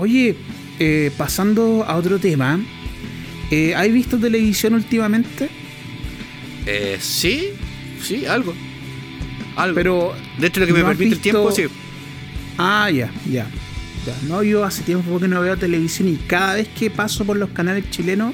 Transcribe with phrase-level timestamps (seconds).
[0.00, 0.34] Oye,
[0.78, 2.58] eh, pasando a otro tema,
[3.50, 5.50] eh, ¿has visto televisión últimamente?
[6.64, 7.48] Eh, sí,
[8.02, 8.54] sí, algo.
[9.56, 9.74] Algo.
[9.74, 10.14] Pero.
[10.38, 11.64] De lo que me ¿no has permite el tiempo, sí.
[12.56, 13.46] Ah, ya, ya.
[14.06, 17.36] Ya, No, yo hace tiempo que no veo televisión y cada vez que paso por
[17.36, 18.32] los canales chilenos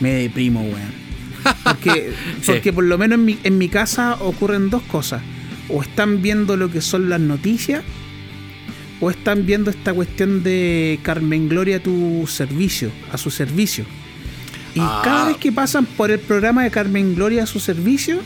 [0.00, 1.54] me deprimo, weón.
[1.62, 2.46] Porque, Sí.
[2.46, 5.22] porque por lo menos en mi, en mi casa ocurren dos cosas.
[5.68, 7.84] O están viendo lo que son las noticias,
[9.04, 13.84] o están viendo esta cuestión de Carmen Gloria a tu servicio, a su servicio.
[14.74, 15.02] Y Ah.
[15.04, 18.20] cada vez que pasan por el programa de Carmen Gloria a su servicio,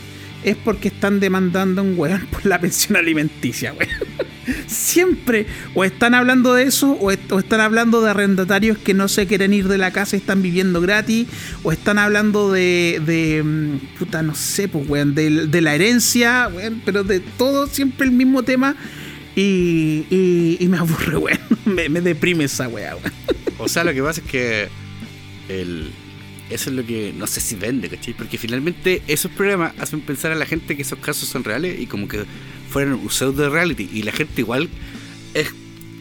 [0.45, 3.91] es porque están demandando a un weón por la pensión alimenticia, weón.
[4.67, 5.47] Siempre.
[5.75, 9.27] O están hablando de eso, o, est- o están hablando de arrendatarios que no se
[9.27, 11.27] quieren ir de la casa y están viviendo gratis,
[11.65, 13.03] o están hablando de.
[13.05, 17.67] de mm, puta, no sé, pues, weón, de, de la herencia, weón, pero de todo,
[17.67, 18.77] siempre el mismo tema.
[19.41, 21.39] Y, me aburre, weón.
[21.65, 23.13] Me, me deprime esa weá, weón.
[23.59, 24.69] O sea, lo que pasa es que
[26.51, 28.15] eso es lo que no sé si vende, ¿cachai?
[28.15, 31.87] Porque finalmente esos programas hacen pensar a la gente que esos casos son reales y
[31.87, 32.25] como que
[32.71, 33.89] fueran un pseudo reality.
[33.93, 34.69] Y la gente igual
[35.35, 35.53] es,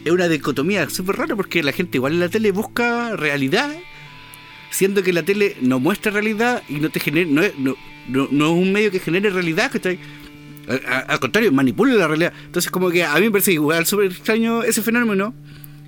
[0.04, 3.70] es una dicotomía súper rara porque la gente igual en la tele busca realidad,
[4.70, 7.76] siendo que la tele no muestra realidad y no te genera, no no,
[8.08, 9.98] no- no es un medio que genere realidad, ¿cachai?
[10.68, 12.32] A- a- Al contrario, manipula la realidad.
[12.46, 15.34] Entonces, como que a mí me parece igual súper extraño ese fenómeno.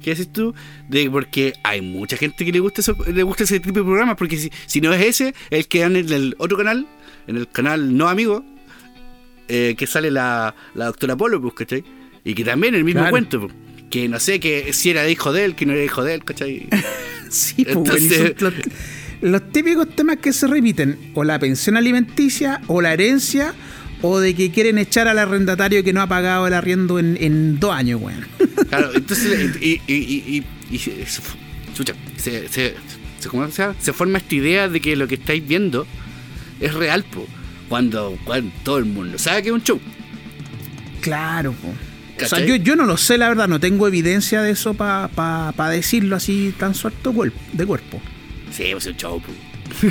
[0.03, 0.55] ¿Qué haces tú?
[0.89, 4.17] De porque hay mucha gente que le gusta eso, le gusta ese tipo de programas,
[4.17, 6.87] porque si, si no es ese, el que dan en el otro canal,
[7.27, 8.43] en el canal No Amigo,
[9.49, 11.85] eh, que sale la, la doctora Polo, pues, ¿cachai?
[12.25, 13.11] Y que también el mismo Claro.
[13.13, 13.53] cuento, pues,
[13.91, 16.25] que no sé que si era hijo de él, que no era hijo de él,
[16.25, 16.69] ¿cachai?
[17.31, 18.35] Sí, pues, Entonces-
[19.21, 23.55] los típicos temas que se repiten, o la pensión alimenticia, o la herencia,
[24.03, 27.59] o de que quieren echar al arrendatario que no ha pagado el arriendo en, en
[27.61, 28.27] dos años, weón.
[28.71, 31.23] Claro, entonces, y, y, y, y- y se, se-
[31.75, 32.75] chucha, se, se,
[33.19, 35.87] se- ¿cómo se forma esta idea de que lo que estáis viendo
[36.61, 37.27] es real, po,
[37.69, 39.81] cuando, cuando todo el mundo sabe que es un show.
[41.01, 41.69] Claro, po.
[42.23, 45.09] O sea, yo, yo no lo sé, la verdad, no tengo evidencia de eso para
[45.09, 47.15] pa, pa decirlo así tan suelto
[47.53, 48.01] de cuerpo.
[48.53, 49.33] Sí, pues es un show, po.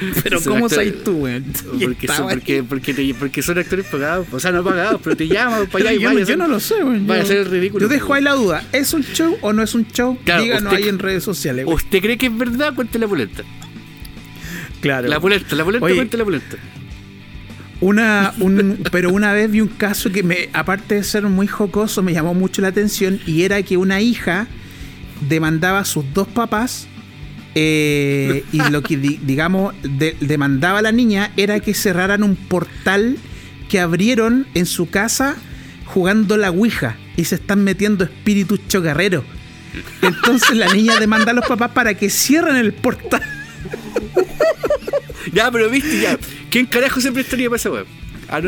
[0.22, 1.44] Pero Son ¿cómo sabes tú, weón?
[1.80, 2.62] Porque son, porque, ahí.
[2.62, 5.92] porque, te- porque son actores pagados, o sea, no pagados, pero te llaman para allá
[5.98, 7.06] y yo, vaya yo no lo sé, weón.
[7.06, 8.14] vaya a ser ridículo, Yo dejo po.
[8.14, 8.64] ahí la duda.
[8.72, 10.18] ¿Es un show o no es un show?
[10.24, 11.64] Claro, Díganos usted- ahí en redes sociales.
[11.66, 11.76] weón.
[11.76, 12.74] ¿Usted cree que es verdad?
[12.74, 13.42] Cuente la pulenta.
[14.80, 15.08] Claro.
[15.08, 16.56] La pulenta, la Oye, cuente la pulenta.
[17.80, 22.02] Una, un, pero una vez vi un caso que me, aparte de ser muy jocoso,
[22.02, 24.46] me llamó mucho la atención y era que una hija
[25.28, 26.88] demandaba a sus dos papás
[27.58, 32.36] eh, y lo que di- digamos de- demandaba a la niña era que cerraran un
[32.36, 33.16] portal
[33.70, 35.36] que abrieron en su casa
[35.86, 39.24] jugando la Ouija y se están metiendo espíritus chocarreros.
[40.02, 43.22] Entonces la niña demanda a los papás para que cierren el portal.
[45.32, 46.18] Ya, pero viste, ya.
[46.50, 47.86] ¿Quién carajo se prestaría para esa web?
[48.28, 48.40] Ah.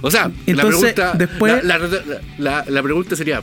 [0.00, 1.12] O sea, Entonces, la pregunta.
[1.18, 1.88] después- La, la-
[2.38, 3.42] la- la pregunta sería.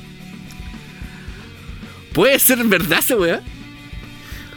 [2.13, 3.41] ¿Puede ser verdad esa weá?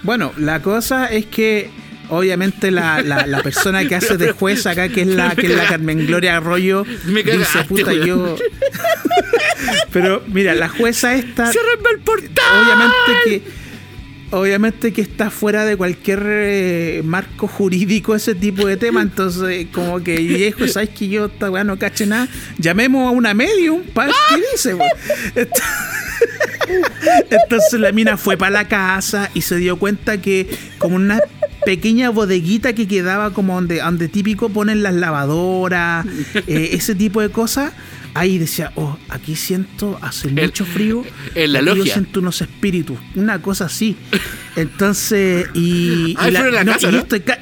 [0.02, 1.70] Bueno, la cosa es que
[2.08, 5.56] obviamente la, la- la persona que hace de juez acá, que es la, que es
[5.56, 8.06] la Carmen Gloria Arroyo, Me dice, puta, weón".
[8.06, 8.36] yo...
[9.92, 12.62] Pero mira, la jueza esta, ¡Cierrenme el portal!
[12.62, 13.62] obviamente que...
[14.34, 20.02] Obviamente que está fuera de cualquier eh, marco jurídico ese tipo de tema, entonces como
[20.02, 22.28] que viejo, ¿sabes que yo esta weá no caché nada?
[22.56, 24.74] Llamemos a una medium para qué dice.
[27.30, 31.20] Entonces la mina fue para la casa y se dio cuenta que como una
[31.64, 36.06] pequeña bodeguita que quedaba como donde, donde típico ponen las lavadoras,
[36.46, 37.72] eh, ese tipo de cosas.
[38.14, 41.02] Ahí decía, oh, aquí siento, hace El- mucho frío.
[41.34, 41.92] en la aquí Yo logia.
[41.94, 43.96] siento unos espíritus, una cosa así.
[44.54, 46.14] Entonces, y.
[46.18, 46.98] Ah, y fueron a la casa, y ¿no?
[46.98, 47.38] esto es ca-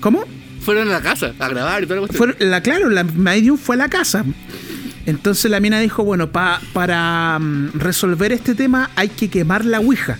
[0.00, 0.24] ¿Cómo?
[0.62, 3.56] Fueron a la casa a grabar y todo lo que Fue, la, claro, la medium
[3.56, 4.24] fue a la casa.
[5.06, 9.80] Entonces la mina dijo, bueno, pa- para mm, resolver este tema hay que quemar la
[9.80, 10.18] Ouija.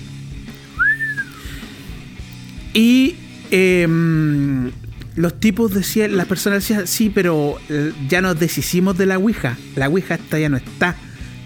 [2.72, 3.16] Y
[3.50, 4.70] em,
[5.16, 9.56] los tipos decían, las personas decían, sí, pero eh, ya nos deshicimos de la Ouija.
[9.76, 10.96] La Ouija esta ya no está,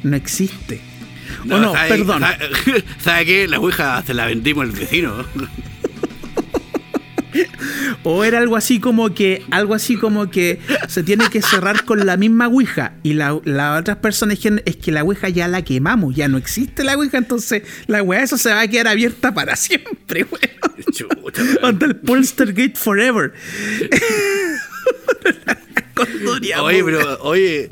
[0.03, 0.81] no existe.
[1.45, 2.21] o no, ¿sabe- perdón.
[2.23, 3.49] ¿Sabe, ¿sabe qué?
[3.49, 5.25] La ouija se la vendimos al vecino.
[8.05, 12.05] O era algo así como que, algo así como que se tiene que cerrar con
[12.07, 12.95] la misma Ouija.
[13.03, 16.37] Y la- las otras personas dijeron, es que la Ouija ya la quemamos, ya no
[16.39, 20.75] existe la Ouija, entonces la weá esa se va a quedar abierta para siempre, weón.
[21.63, 23.33] Onda el Polstergate Forever.
[26.61, 27.71] Oye, pero, oye,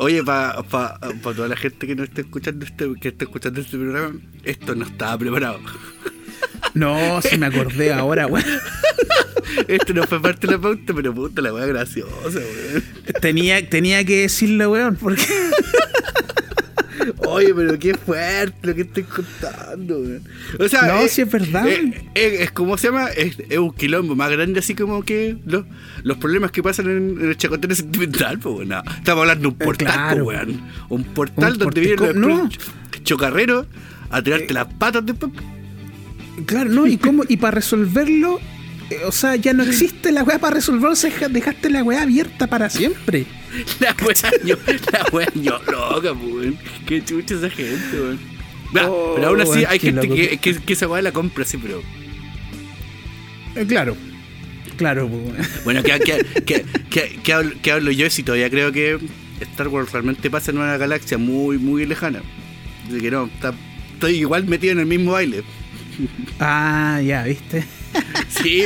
[0.00, 3.60] Oye, para pa, pa toda la gente que no esté escuchando este, que esté escuchando
[3.60, 4.14] este programa,
[4.44, 5.58] esto no estaba preparado.
[6.78, 8.44] No, si me acordé ahora, weón.
[9.68, 12.84] Esto no fue parte de la pauta, pero puta la weá graciosa, weón.
[13.20, 15.22] Tenía, tenía que decirlo, weón, porque.
[17.26, 20.22] Oye, pero qué fuerte lo que estoy contando, weón.
[20.58, 21.66] O sea, No, es, sí es verdad.
[21.66, 21.80] Es,
[22.14, 25.64] es- es como se llama, es, un quilombo más grande, así como que los,
[26.02, 28.68] los problemas que pasan en, en el chacotero sentimental, pues, weón.
[28.68, 30.24] No, estamos hablando de un Eh, portal, claro.
[30.24, 30.60] pues, weón.
[30.88, 32.48] Un portal Un donde vienen los no.
[32.48, 33.66] ch- chocarreros
[34.10, 35.32] a tirarte las patas después.
[36.46, 38.40] Claro, no, y cómo, y para resolverlo,
[38.90, 42.46] eh, o sea, ya no existe la weá para resolverlo, se dejaste la weá abierta
[42.46, 43.26] para siempre.
[43.80, 44.56] La wea ño,
[44.92, 46.58] la wea ño loca, weón.
[46.86, 48.18] Qué chucha esa gente, weón.
[48.74, 51.56] Nah, Oh, pero aún así hay gente que, que, que esa weá la compra, sí,
[51.56, 51.82] pero.
[53.56, 53.96] Eh, claro,
[54.76, 55.34] claro, weón.
[55.64, 55.98] Bueno, ¿qué,
[56.44, 56.66] qué,
[57.22, 58.98] qué, hablo, hablo yo si todavía creo que
[59.40, 62.20] Star Wars realmente pasa en una galaxia muy, muy lejana?
[62.86, 63.54] Así que no, está-
[63.94, 65.42] estoy igual metido en el mismo baile.
[66.40, 67.64] Ah, ya, viste.
[68.28, 68.64] Sí.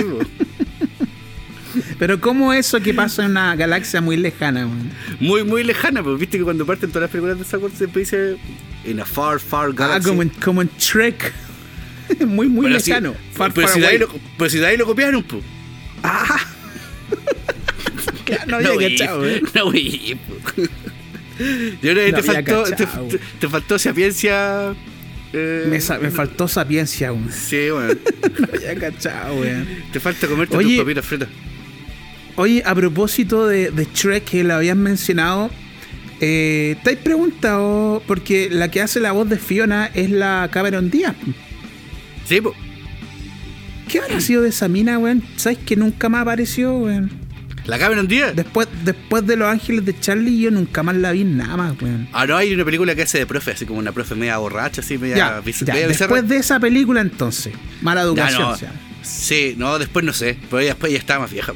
[1.98, 4.68] Pero ¿cómo eso que pasa en una galaxia muy lejana,
[5.20, 8.00] muy, muy lejana, pues viste que cuando parten todas las películas de Star Wars siempre
[8.00, 8.36] dice
[8.84, 10.08] in a far, far Ah, galaxy.
[10.10, 11.32] como en, como en Trek.
[12.26, 13.14] muy, muy Pero si- lejano.
[13.32, 15.42] far, pero, far si de ahí lo, pero si de ahí lo copiaron, pues.
[16.02, 16.38] Ah.
[18.24, 19.42] Claro, no había vi, cachado, eh.
[19.54, 20.34] No vi, po.
[20.62, 20.68] Yo
[21.80, 23.08] creo que No te, había faltó, te, cachado.
[23.08, 24.74] te- te faltó sapiencia.
[25.32, 27.30] Eh, Me, faltó sapiencia, weón.
[27.32, 27.68] Sí.
[27.68, 29.66] No había cachado, weón.
[29.92, 30.76] Te falta comerte Oye.
[30.76, 31.28] tus papitas fritas.
[32.36, 35.50] Oye, a propósito de, de Shrek que lo habías mencionado,
[36.20, 38.02] eh, ¿te has preguntado?
[38.06, 41.14] Porque la que hace la voz de Fiona es la Cameron Díaz.
[42.24, 42.54] Sí, pues.
[43.88, 45.22] ¿Qué habrá sido de esa mina, weón?
[45.36, 47.10] ¿Sabes que nunca más apareció, weón?
[47.66, 48.34] La Cameron Díaz.
[48.34, 52.08] Después, después de Los Ángeles de Charlie, yo nunca más la vi nada más, weón.
[52.12, 54.80] Ah, no, hay una película que hace de profe, así como una profe media borracha,
[54.80, 55.42] así media, Ya,
[55.72, 58.42] media después de esa película, entonces, mala Ya, educación.
[58.42, 58.48] no.
[58.50, 58.72] o sea.
[59.02, 60.36] Sí, no, después no sé.
[60.50, 61.52] Pero después ya estaba más vieja.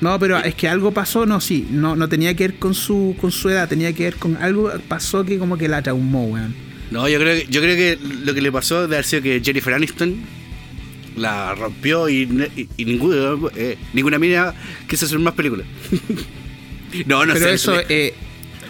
[0.00, 3.16] No, pero es que algo pasó, no, sí, no, no tenía que ver con su,
[3.20, 6.54] con su edad, tenía que ver con algo pasó que como que la traumó, weón.
[6.92, 9.42] No, yo creo, que, yo creo que lo que le pasó de haber sido que
[9.44, 10.16] Jennifer Aniston
[11.18, 14.54] la rompió y, ne- y, y ninguna, eh, ninguna mina
[14.88, 15.66] quiso hacer más películas.
[17.06, 17.54] no, no pero sé.
[17.54, 18.14] eso, eh,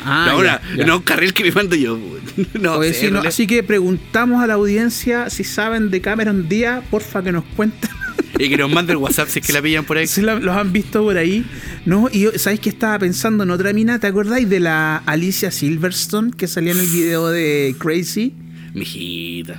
[0.05, 0.87] ah, no, ya, una- ya.
[0.87, 1.99] no, un carril que me mando yo.
[2.61, 7.33] no sé, así que preguntamos a la audiencia si saben de Cameron Díaz, porfa que
[7.33, 7.91] nos cuenten
[8.39, 10.07] Y que nos mande el WhatsApp si es que la pillan por ahí.
[10.09, 11.45] si la- los han visto por ahí.
[11.85, 13.99] No, y yo, ¿sabéis que estaba pensando en otra mina?
[13.99, 18.35] ¿Te acordáis de la Alicia Silverstone que salía en el video de Crazy?
[18.75, 19.59] Mijita.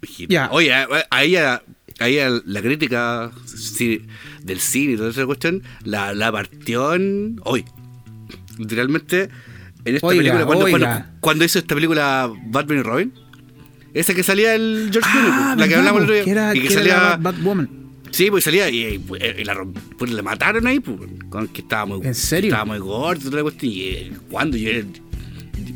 [0.00, 0.32] Mijita.
[0.32, 0.48] Ya.
[0.50, 1.62] Oye, a, a ella,
[2.00, 4.02] a ella la crítica sí,
[4.42, 7.64] del cine y toda esa cuestión la, la partió en hoy.
[8.58, 9.28] Literalmente,
[9.84, 13.12] en esta Oiga, película, cuando, cuando, cuando hizo esta película Batman y Robin,
[13.92, 16.56] esa que salía el George Clooney, Ah, la que hablamos el otro día, que era,
[16.56, 17.16] y que, salía.
[17.16, 17.68] Batwoman.
[18.10, 19.64] Sí, pues salía y, y, y la,
[19.98, 20.98] pues, la mataron ahí, pues,
[21.28, 22.48] con que estaba muy, ¿En serio?
[22.48, 23.72] Estaba muy gordo, toda la cuestión.
[23.72, 24.70] Y eh, cuando yo,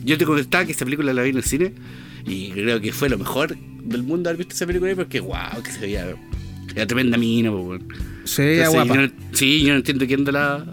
[0.04, 1.74] yo te contestaba que esta película la vi en el cine
[2.24, 5.62] y creo que fue lo mejor del mundo haber visto esa película ahí porque, wow,
[5.62, 6.14] que se veía.
[6.74, 8.94] Era tremenda mina, pues, ya Entonces, guapa.
[8.94, 10.64] yo no- sí, yo no entiendo quién de la,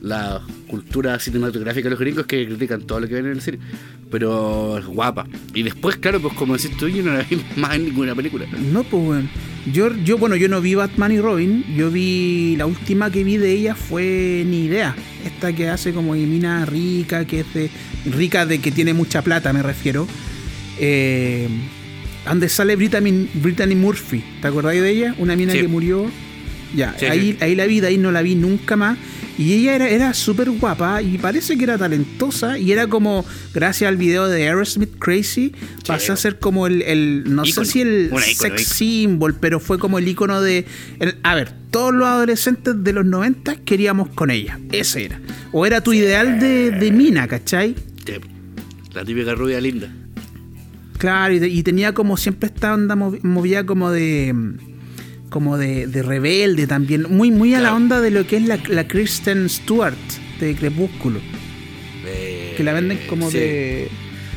[0.00, 3.58] la cultura cinematográfica de los gringos que critican todo lo que ven en el cine.
[4.10, 5.26] Pero es guapa.
[5.54, 8.46] Y después, claro, pues como decís tú, yo no la vi más en ninguna película.
[8.72, 9.28] No, pues bueno.
[9.72, 11.64] Yo, yo, bueno, yo no vi Batman y Robin.
[11.76, 12.54] Yo vi.
[12.56, 14.96] La última que vi de ella fue Ni Idea.
[15.24, 17.70] Esta que hace como de mina rica, que es de.
[18.06, 20.08] Rica de que tiene mucha plata, me refiero.
[20.80, 21.48] Eh,
[22.26, 24.22] donde sale Brittany, Brittany Murphy.
[24.40, 25.14] ¿Te acordáis de ella?
[25.18, 25.60] Una mina Sí.
[25.60, 26.10] que murió.
[26.74, 27.38] Ya, Sí, ahí, sí.
[27.44, 28.96] ahí la vi, de ahí no la vi nunca más.
[29.38, 32.58] Y ella era, era súper guapa y parece que era talentosa.
[32.58, 35.52] Y era como, gracias al video de Aerosmith Crazy,
[35.86, 39.98] pasó a ser como el, el- no sé si el sex symbol, pero fue como
[39.98, 40.66] el icono de.
[41.00, 44.60] el- a ver, todos los adolescentes de los 90 queríamos con ella.
[44.72, 45.20] Ese era.
[45.52, 47.74] O era tu ideal de, de mina, ¿cachai?
[48.94, 49.90] La típica rubia linda.
[51.00, 54.32] Claro, y, de- y tenía como siempre esta onda movi- movida como de.
[55.30, 57.06] como de, de rebelde también.
[57.10, 59.94] Muy, muy a la onda de lo que es la, la Kristen Stewart
[60.40, 61.18] de Crepúsculo.
[62.06, 63.38] Eh, Que la venden como sí.
[63.38, 63.88] de.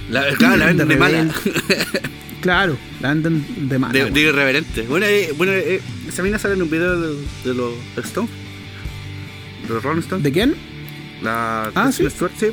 [0.10, 1.34] La, claro, la venden de, mala.
[2.42, 3.94] Claro, la venden de mala.
[3.94, 4.16] De, bueno.
[4.16, 4.82] de irreverente.
[4.84, 7.16] Bueno, eh, bueno eh, esa mina sale en un video de,
[7.46, 7.74] de los
[8.06, 8.30] Stones.
[9.68, 10.24] De los Rolling Stones.
[10.24, 10.56] ¿De quién?
[11.22, 12.16] La Ah, Kristen ¿sí?
[12.16, 12.48] Stewart, sí.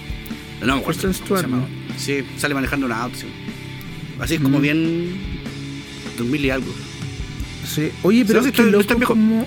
[0.64, 1.46] No Kristen Stewart.
[1.96, 3.16] Sí, sale manejando una auto.
[3.16, 3.26] sí.
[4.20, 4.62] Así es como Mm.
[4.62, 5.10] bien.
[6.18, 6.72] 2000 y algo.
[7.66, 7.88] Sí.
[8.02, 9.46] Oye, pero Sí, es que loco como.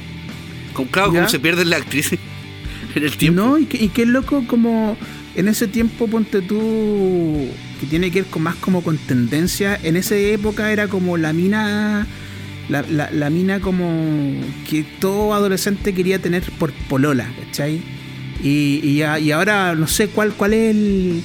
[0.74, 1.20] Con, claro, ¿Ya?
[1.20, 2.12] cómo se pierde la actriz
[2.96, 3.42] en el tiempo.
[3.42, 4.98] No, y, que- y qué loco como
[5.36, 7.48] en ese tiempo, ponte tú,
[7.80, 11.34] que tiene que ver con más como con tendencia, en esa época era como la
[11.34, 12.08] mina,
[12.70, 14.34] la, la- la mina como
[14.70, 17.82] que todo adolescente quería tener por polola, ¿cachai?
[18.44, 21.22] Y, y, y ahora no sé cuál, cuál es el...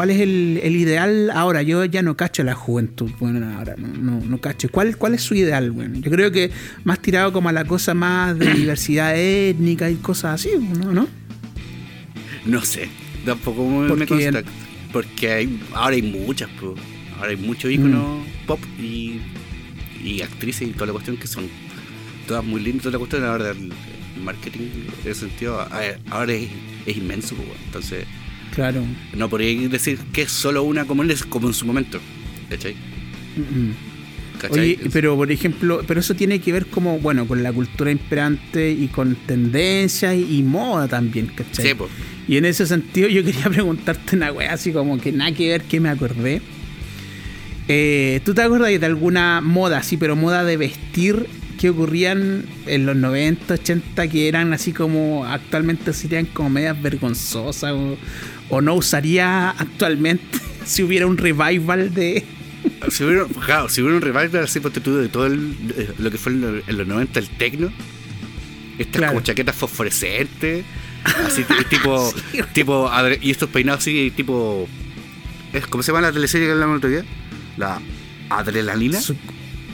[0.00, 1.60] ¿Cuál es el, el ideal ahora?
[1.60, 3.10] Yo ya no cacho la juventud.
[3.20, 4.70] Bueno, ahora no, no, no cacho.
[4.70, 5.72] ¿Cuál, ¿Cuál es su ideal?
[5.72, 6.50] Bueno, yo creo que
[6.84, 10.90] más tirado como a la cosa más de diversidad étnica y cosas así, ¿no?
[10.90, 11.06] ¿No?
[12.46, 12.88] No sé,
[13.26, 14.42] tampoco me, Porque me consta.
[14.90, 16.74] Porque hay, ahora hay muchas, po.
[17.18, 18.46] ahora hay muchos íconos Mm.
[18.46, 19.20] pop y,
[20.02, 21.44] y actrices y toda la cuestión que son
[22.26, 22.84] todas muy lindas.
[22.84, 23.70] Toda la cuestión ahora del
[24.24, 24.60] marketing
[25.04, 25.68] en ese sentido a-
[26.08, 26.48] ahora es,
[26.86, 28.06] es inmenso, po, entonces
[28.54, 28.82] Claro.
[29.16, 32.00] no podría decir que es solo una como, en- como en su momento.
[32.48, 32.74] ¿Cachai?
[33.36, 33.70] Mm.
[34.40, 34.58] ¿Cachai?
[34.60, 38.70] Oye, pero por ejemplo, pero eso tiene que ver como, bueno, con la cultura imperante
[38.72, 41.66] y con tendencias y, y moda también, ¿cachai?
[41.68, 41.88] Sí, po.
[42.26, 45.62] Y en ese sentido yo quería preguntarte una wea así como que nada que ver
[45.62, 46.40] que me acordé.
[47.68, 51.26] Eh, ¿Tú te acuerdas de alguna moda así, pero moda de vestir
[51.58, 57.72] que ocurrían en los 90, 80 que eran así como actualmente serían como medias vergonzosas
[57.72, 57.96] o,
[58.50, 62.24] o no usaría actualmente si hubiera un revival de...
[62.90, 66.40] Si hubiera, claro, si hubiera un revival así de todo el- lo que fue en,
[66.42, 67.72] lo- en los 90 el tecno,
[68.78, 69.12] estas Claro.
[69.14, 70.64] como chaquetas fosforescentes,
[71.26, 72.12] así tipo,
[72.52, 74.68] tipo adre- y estos peinados así tipo
[75.52, 77.04] es- ¿cómo se llama la teleserie que hablamos el otro día?
[77.56, 77.80] La
[78.28, 79.00] adrenalina.
[79.00, 79.16] su-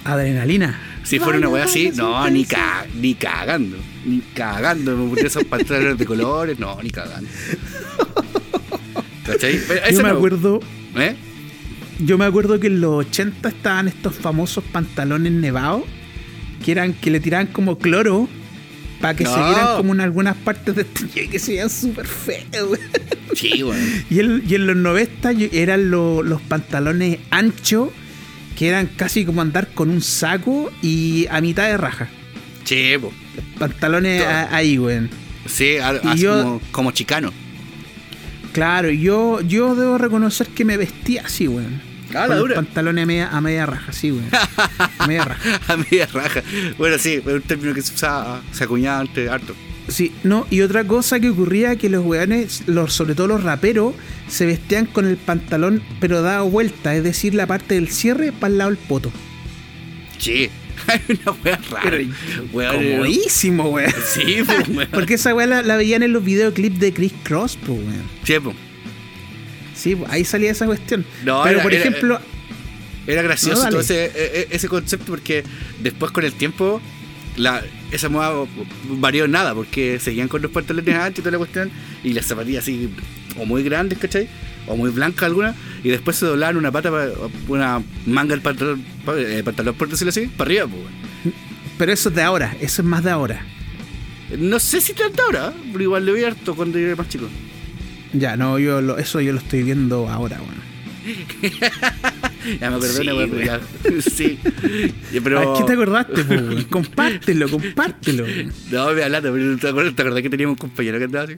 [0.04, 0.78] adrenalina.
[1.02, 3.76] Si fuera una wea así, no, ni, ca- ni cagando.
[4.04, 4.96] Ni cagando.
[4.96, 7.28] Me puse esos pantalones de colores, no, ni cagando.
[9.92, 10.60] Yo me no- acuerdo...
[10.96, 11.16] ¿Eh?
[11.98, 15.82] Yo me acuerdo que en los 80 estaban estos famosos pantalones nevados
[16.64, 18.28] que eran que le tiraban como cloro
[19.00, 19.32] para que No.
[19.32, 22.78] se vieran como en algunas partes de este que se veían súper feos.
[23.34, 23.82] Sí, bueno.
[24.08, 27.90] Y, el- y en los 90 yo- eran lo- los pantalones anchos
[28.56, 32.08] que eran casi como andar con un saco y a mitad de raja.
[32.64, 33.12] Sí, po.
[33.58, 35.08] Pantalones a- ahí, güey.
[35.46, 35.76] Sí,
[36.14, 37.32] Y yo- como, como chicano.
[38.56, 41.66] Claro, yo, yo debo reconocer que me vestía así, güey.
[42.10, 42.54] Ah, la Con los dura.
[42.56, 44.24] pantalones a media, a media raja, sí, güey.
[44.98, 45.60] A media raja.
[45.68, 46.42] A media raja.
[46.78, 49.54] Bueno, sí, es un término que se usaba, se acuñaba antes harto.
[49.88, 53.94] Sí, no, y otra cosa que ocurría que los weones, los, sobre todo los raperos,
[54.26, 58.50] se vestían con el pantalón pero dado vuelta, es decir, la parte del cierre para
[58.52, 59.12] el lado del poto.
[60.18, 60.48] Sí.
[61.08, 61.98] Una wea rara.
[62.52, 63.92] Comodísimo, weón.
[64.14, 64.88] Sí, pues, weón.
[64.92, 68.02] Porque esa weá la, la veían en los videoclips de Chris Cross, pues, weón.
[68.24, 68.54] Sí, po.
[69.74, 71.04] Sí, pues, ahí salía esa cuestión.
[71.24, 72.20] No, pero era- por ejemplo,
[73.06, 75.44] Era gracioso No, todo ese, e- e- ese concepto porque
[75.80, 76.80] después con el tiempo
[77.36, 78.32] la, esa moda
[78.88, 81.70] varió en nada porque seguían con los pantalones anchos y toda la cuestión
[82.02, 82.88] y las zapatillas así
[83.38, 84.28] o muy grandes, ¿cachai?
[84.66, 85.54] O muy blancas algunas
[85.84, 87.08] y después se doblaban una pata, pa-
[87.48, 90.66] una manga del pantalón, pa- eh, pantalón por decirlo así, para arriba.
[90.66, 91.34] Pues,
[91.78, 93.44] pero eso es de ahora, eso es más de ahora.
[94.38, 97.28] no sé si tanto ahora, pero igual lo vi harto cuando yo era más chico.
[98.12, 100.66] Ya, no, yo lo- eso yo lo estoy viendo ahora, weón.
[102.60, 103.60] Ya me acordé Sí, una ya.
[104.00, 104.38] sí.
[105.22, 105.54] Pero...
[105.58, 106.34] ¿Qué te acordaste, po?
[106.70, 108.24] Compártelo, compártelo.
[108.70, 111.36] No, me hablando, pero ¿te acuerdas, ¿te acordás que teníamos un compañero que andaba así?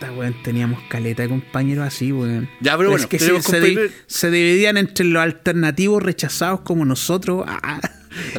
[0.00, 2.48] Puta, weón, teníamos caleta de compañeros así, weón.
[2.60, 6.02] Ya, pero bueno, es que se, tenemos se di- compañeros- se dividían entre los alternativos
[6.02, 7.44] rechazados como nosotros.
[7.46, 7.80] ah,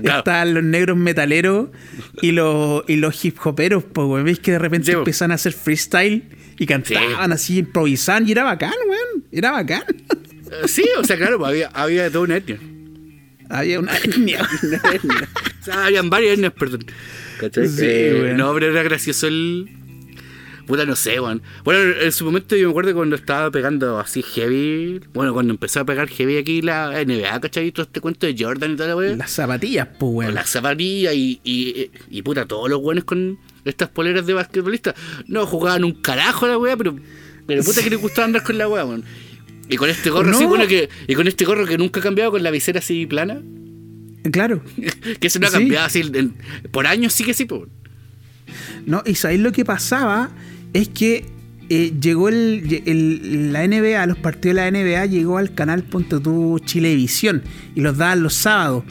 [0.02, 0.20] Claro.
[0.20, 1.70] Estaban los negros metaleros
[2.22, 4.26] y los, y los hip hoperos, pues, weón.
[4.26, 5.00] Veis que de repente po.
[5.00, 6.24] empezaban a hacer freestyle
[6.58, 9.26] y cantaban así, improvisaban y era bacán, weón.
[9.32, 9.84] Era bacán.
[10.52, 12.60] Eh, Sí, o sea, claro, había, había de toda una etnia.
[13.50, 14.42] Había una etnia.
[15.62, 16.86] O sea, habían varias etnias, perdón.
[17.40, 17.68] ¿Cachai?
[17.68, 19.70] Sí, Eh, no, pero era gracioso el.
[20.66, 21.42] Puta, no sé, weón.
[21.64, 25.02] Bueno, en su momento yo me acuerdo cuando estaba pegando así heavy.
[25.14, 27.68] Bueno, cuando empezó a pegar heavy aquí la NBA, ¿cachai?
[27.68, 29.18] Y todo este cuento de Jordan y toda la weón.
[29.18, 30.34] Las zapatillas, pues, weón.
[30.36, 34.96] las zapatillas y, y, y puta, todos los buenos con estas poleras de basquetbolista.
[35.28, 36.96] No jugaban un carajo la weá, pero,
[37.48, 39.04] pero puta que les gustaba andar con la weá, weón.
[39.70, 40.50] Y con este gorro así, No.
[40.50, 43.42] bueno, que, y con este gorro que nunca ha cambiado, con la visera así plana,
[44.32, 44.62] Claro.
[45.20, 45.58] que eso no ha Sí.
[45.58, 46.36] cambiado así, en-
[46.72, 47.64] por años sí que sí, pues.
[48.86, 50.30] No, y sabéis lo que pasaba
[50.74, 51.26] es que
[51.70, 56.60] eh, llegó el, la NBA, los partidos de la NBA llegó al canal Ponte tú
[56.66, 57.44] Chilevisión
[57.76, 58.84] y los daban los sábados.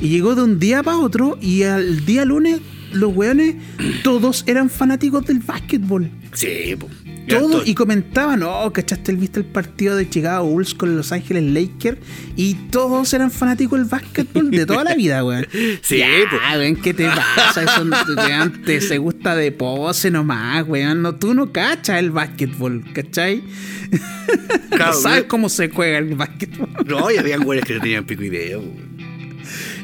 [0.00, 2.60] Y llegó de un día para otro y al día lunes
[2.92, 3.56] los weones
[4.04, 6.10] todos eran fanáticos del básquetbol.
[6.32, 6.76] Sí.
[7.28, 11.44] Todo, y comentaban, oh, ¿cachaste el viste el partido de Chicago Bulls con Los Ángeles
[11.44, 11.98] Lakers?
[12.36, 15.46] Y todos eran fanáticos del básquetbol de toda la vida, weón.
[15.82, 16.42] Sí, ya, pues.
[16.56, 17.62] weón, ¿qué te pasa?
[17.62, 17.84] Eso
[18.16, 21.02] weón, te, se gusta de pose nomás, weón.
[21.02, 23.42] No, tú no cachas el básquetbol, ¿cachai?
[24.68, 25.28] Claro, no sabes weón.
[25.28, 26.68] cómo se juega el básquetbol.
[26.86, 28.88] No, y habían güeyes que no tenían pico idea, po.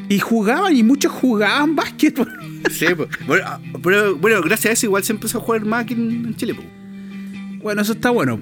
[0.07, 2.31] Y jugaban, y muchos jugaban básquetbol.
[2.71, 3.07] Sí, po.
[3.25, 6.35] Bueno, ah, pero bueno, gracias a eso igual se empezó a jugar más aquí en,
[6.35, 6.63] Chile, po.
[7.65, 8.39] Bueno, eso está bueno.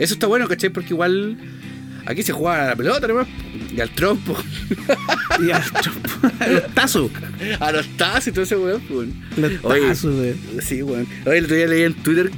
[0.00, 0.68] Eso está bueno, ¿cachai?
[0.68, 1.38] Porque igual
[2.06, 3.28] aquí se juega a la pelota, nomás.
[3.72, 4.36] Y al trompo,
[5.40, 5.62] Y a
[6.48, 7.08] los tazos.
[7.60, 9.04] a los tazos y todo ese weón, po.
[9.36, 10.36] Los tazos, weón.
[10.60, 11.06] Sí, weón.
[11.24, 12.32] Oye, el otro día leí en Twitter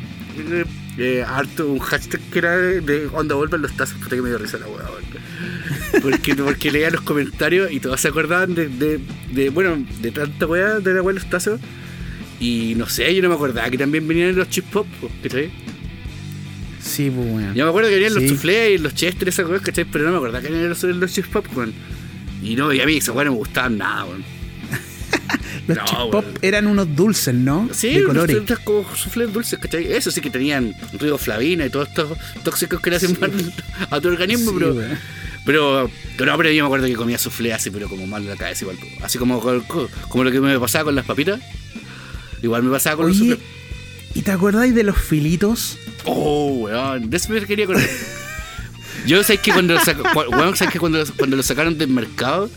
[0.99, 3.97] eh, harto un hashtag que era de, onda vuelven los tazos.
[3.97, 6.03] Puta que me dio risa la weón.
[6.03, 9.01] Porque, porque leía los comentarios y todos se acordaban de, de,
[9.33, 11.59] de, bueno, de tanta weá de la weá los tazos.
[12.39, 15.51] Y no sé, yo no me acordaba que también venían los chip pop, po, ¿cachai?
[16.97, 17.55] Sí, pues, weón.
[17.55, 19.85] Yo me acuerdo que venían los soufflés y los chester, esas weas, ¿cachai?
[19.85, 21.75] Pero no me acordaba que venían los, los chip pop, weón.
[22.43, 24.25] Y no, y a mí esas weas no me gustaban nada, weón.
[25.69, 26.39] Los No, chip pop weón.
[26.43, 27.69] eran unos dulces, ¿no?
[27.73, 28.37] Sí, de colores.
[28.37, 29.93] otras como soufflés dulces, ¿cachai?
[29.93, 33.33] Eso sí que tenían ruido flavina y todos estos tóxicos que le hacen mal
[33.91, 34.99] a tu organismo, Sí, pero, weón.
[35.45, 35.91] pero,
[36.27, 38.65] no, pero yo me acuerdo que comía soufflé así, pero como mal de la cabeza
[38.65, 38.79] igual.
[39.03, 39.41] Así como,
[40.09, 41.41] como lo que me pasaba con las papitas.
[42.43, 43.39] Igual me pasaba con los soufflés.
[44.15, 45.79] ¿y te acordáis de los filitos?
[46.07, 47.89] Oh, weón, de eso me quería acordar.
[49.07, 49.77] Yo sé que cuando
[50.31, 52.51] weón, ¿sabes que cuando, cuando lo sacaron del mercado,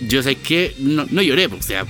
[0.00, 1.86] yo sé que no, no lloré, o sea,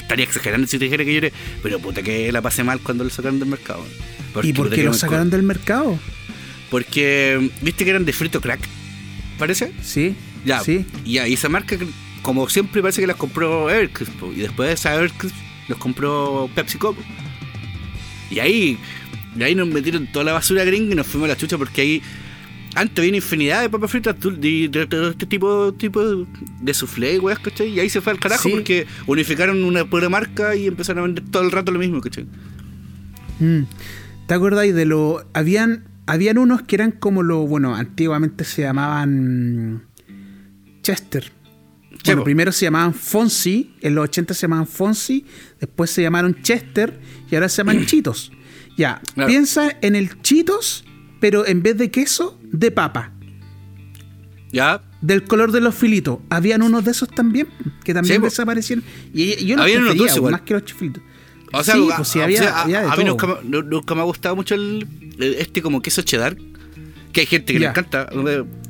[0.00, 3.10] estaría exagerando si te dijera que lloré, pero puta que la pasé mal cuando lo
[3.10, 3.84] sacaron del mercado.
[4.42, 5.98] ¿Y por qué lo sacaron del mercado?
[6.70, 8.60] Porque, viste que eran de frito crack,
[9.38, 9.72] ¿parece?
[9.82, 10.14] Sí.
[10.44, 10.84] Ya, Sí.
[11.04, 11.76] y ya, y esa marca,
[12.22, 15.34] como siempre, parece que las compró Evercrisp, y después de esa Evercrisp
[15.68, 16.94] los compró PepsiCo.
[18.30, 18.78] Y ahí,
[19.38, 21.80] y ahí nos metieron toda la basura gringa y nos fuimos a la chucha porque
[21.82, 22.02] ahí
[22.74, 26.26] antes había una infinidad de papas fritas de, de- de este tipo, tipo
[26.60, 27.68] de soufflé weas, ¿cachai?
[27.68, 28.50] Y ahí se fue al carajo Sí.
[28.50, 32.26] porque unificaron una pura marca y empezaron a vender todo el rato lo mismo, ¿cachai?
[33.38, 33.62] Mm.
[34.26, 35.24] ¿Te acordáis de lo.
[35.34, 37.46] Habían, habían unos que eran como lo.
[37.46, 39.72] Bueno, antiguamente se llamaban.
[39.74, 39.80] mm,
[40.82, 41.32] Chester.
[42.06, 42.24] Bueno, po.
[42.24, 45.24] primero se llamaban Fonsi, en los 80 se llamaban Fonsi,
[45.60, 46.98] después se llamaron Chester
[47.30, 48.32] y ahora se llaman Chitos.
[48.76, 49.28] Ya, Claro.
[49.28, 50.84] piensa en el Chitos,
[51.20, 53.12] pero en vez de queso, de papa.
[54.52, 56.18] Ya, Del color de los filitos.
[56.30, 57.48] Habían unos de esos también,
[57.84, 58.84] que también Sí, desaparecieron.
[59.12, 60.32] Y, yo no Habían unos dulces igual.
[60.32, 61.02] más que los filitos.
[61.52, 63.04] O sea, sí, a, pues sí, a- había, o sea, a- había de a mí
[63.04, 64.86] nunca, me- nu- nunca me ha gustado mucho el,
[65.18, 66.36] este como queso cheddar.
[67.12, 68.08] Que hay gente que le encanta,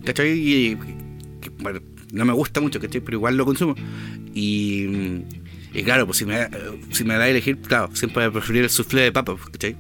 [0.05, 0.33] ¿cachai?
[0.39, 0.77] Y,
[1.41, 1.81] que, bueno,
[2.13, 3.01] no me gusta mucho, ¿cachai?
[3.01, 3.75] Pero igual lo consumo.
[4.35, 4.87] Y,
[5.75, 6.49] y claro, pues si me,
[6.91, 9.49] si me da a elegir, claro, siempre voy a preferir el soufflé de papa, pues,
[9.51, 9.77] ¿cachai?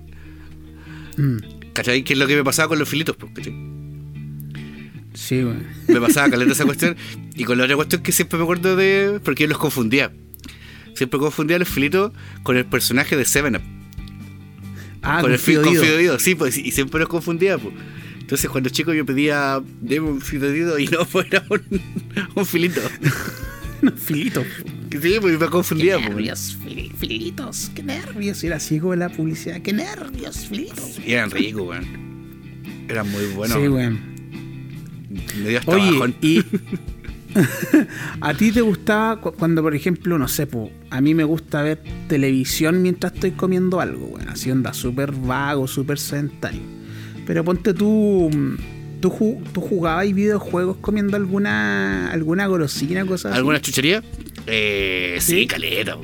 [1.17, 1.37] Mm,
[1.73, 2.03] ¿Cachai?
[2.05, 3.55] Que es lo que me pasaba con los filitos, pues, ¿cachai?
[5.15, 5.57] sí, güey.
[5.89, 6.97] Me pasaba caleta esa cuestión.
[7.35, 9.21] Y con la otra cuestión que siempre me acuerdo de.
[9.25, 10.13] Porque yo los confundía.
[10.95, 12.13] Siempre confundía los filitos
[12.43, 13.63] con el personaje de Seven Up.
[15.03, 15.75] Ah, con el fi- Fido con.
[15.75, 17.75] Fido Dido, sí, pues, y siempre los confundía, pues.
[18.27, 21.63] Entonces cuando chico yo pedía deme un Fido Dido y no fuera un,
[22.35, 22.81] un filito.
[23.83, 24.45] Unos filitos.
[24.89, 26.15] Que Sí, pues me confundía, Qué pues.
[26.17, 28.43] nervios, fili- filitos, qué nervios.
[28.43, 30.99] Era así como la publicidad, qué nervios, filitos.
[31.07, 31.85] Y eran ricos, weón.
[32.89, 33.59] Eran muy buenos.
[33.61, 33.91] sí, güey.
[33.91, 36.15] Me dio hasta Oye, bajón.
[36.23, 36.43] y
[38.23, 41.61] a ti te gustaba cu- cuando, por ejemplo, no sé, po, a mí me gusta
[41.63, 44.25] ver televisión mientras estoy comiendo algo, güey.
[44.27, 46.63] Así onda súper vago, súper sedentario.
[47.27, 53.39] Pero ponte tú, mm, tú, tú jugabas videojuegos comiendo alguna alguna golosina, cosas así?
[53.39, 54.03] ¿Alguna chuchería?
[54.47, 55.47] Eh, sí, ¿Sí?
[55.47, 55.97] caleta,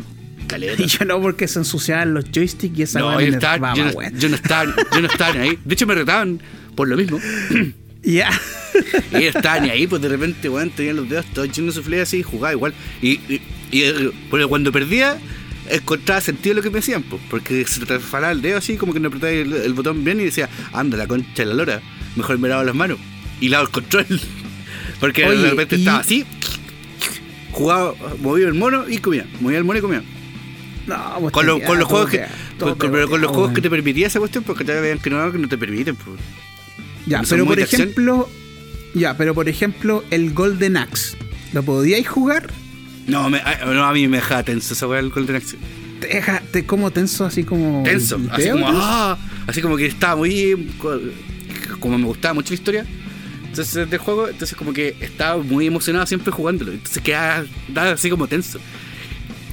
[0.47, 0.83] caleta.
[0.83, 3.85] Y yo no, porque se ensuciaban los joysticks y esa No, yo estaba, enervaba, yo,
[3.85, 5.59] no, yo no estaba, yo no estaba ni ahí.
[5.65, 6.41] De hecho, me retaban
[6.75, 7.19] por lo mismo.
[8.05, 8.31] Ya.
[9.13, 11.83] Y ellos estaban ni ahí, pues de repente, weón, tenían los dedos todos llenos de
[11.83, 12.75] suflé así y jugaba igual.
[13.01, 15.19] Y, y, y, eh, pero cuando perdía,
[15.69, 17.95] encontraba sentido lo que me decían, pues, porque se te
[18.31, 21.07] el dedo así, como que no apretaba el, el botón bien y decía, anda la
[21.07, 21.81] concha de la lora,
[22.17, 22.99] mejor me lavo las manos.
[23.41, 24.07] Y lavo el control.
[25.01, 26.25] Porque Oye, de repente y- estaba así,
[27.51, 30.03] jugaba, movía el mono y comía, movía el mono y comía.
[30.87, 32.25] No, pues Con, lo- con los juegos que,
[32.59, 33.63] con, con- los weón.
[33.63, 36.19] te permitía esa cuestión, porque te vean que no, que no te permiten, pues.
[37.07, 38.29] Ya, pero por ejemplo,
[38.95, 41.17] ya, pero por ejemplo, el Golden Axe,
[41.53, 42.49] ¿lo podíais jugar?
[43.07, 45.57] No, me, a, no, a mí me dejaba tenso esa weá del Golden Axe.
[46.01, 47.83] Te deja te como tenso, así como.
[47.85, 50.71] tenso, así como, ah, así como que estaba muy,
[51.81, 52.87] como me gustaba mucho la historia,
[53.45, 58.11] entonces del juego, entonces como que estaba muy emocionado siempre jugándolo, entonces quedaba, daba así
[58.11, 58.59] como tenso.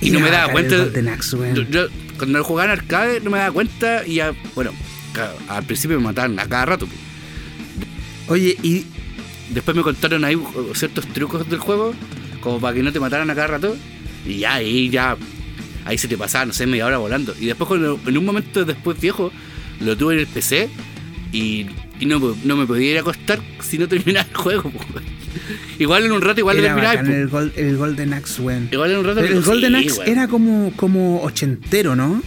[0.01, 0.75] Y no me daba cuenta,
[1.11, 4.71] Axe, yo, yo cuando lo jugaba en arcade no me daba cuenta y ya, bueno,
[5.49, 6.87] al principio me mataban a cada rato.
[8.27, 8.85] Oye, y
[9.49, 10.37] Después me contaron ahí
[10.75, 11.93] ciertos trucos del juego,
[12.41, 13.75] como para que no te mataran a cada rato.
[14.25, 15.15] Y ya, ahí ya,
[15.85, 17.33] ahí se te pasaba, no sé, media hora volando.
[17.39, 19.31] Y después, cuando- en un momento después viejo,
[19.81, 20.69] lo tuve en el PC
[21.31, 21.65] y,
[21.99, 24.71] y no, no me podía ir a acostar si no terminaba el juego.
[25.79, 26.95] Igual en un rato, igual era terminaba.
[26.95, 28.67] bacán el, Gol- el Golden Axe, weón.
[28.71, 30.09] Igual en un rato Pero el sí, Golden Axe weón.
[30.09, 32.21] era como, como ochentero, ¿no?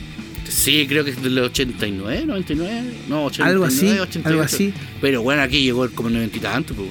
[0.48, 4.28] Sí, creo que es del 89, 99, no, 89, Algo así, 88.
[4.28, 4.72] algo así.
[5.00, 6.88] Pero bueno, aquí llegó como el 90 y tanto, pues.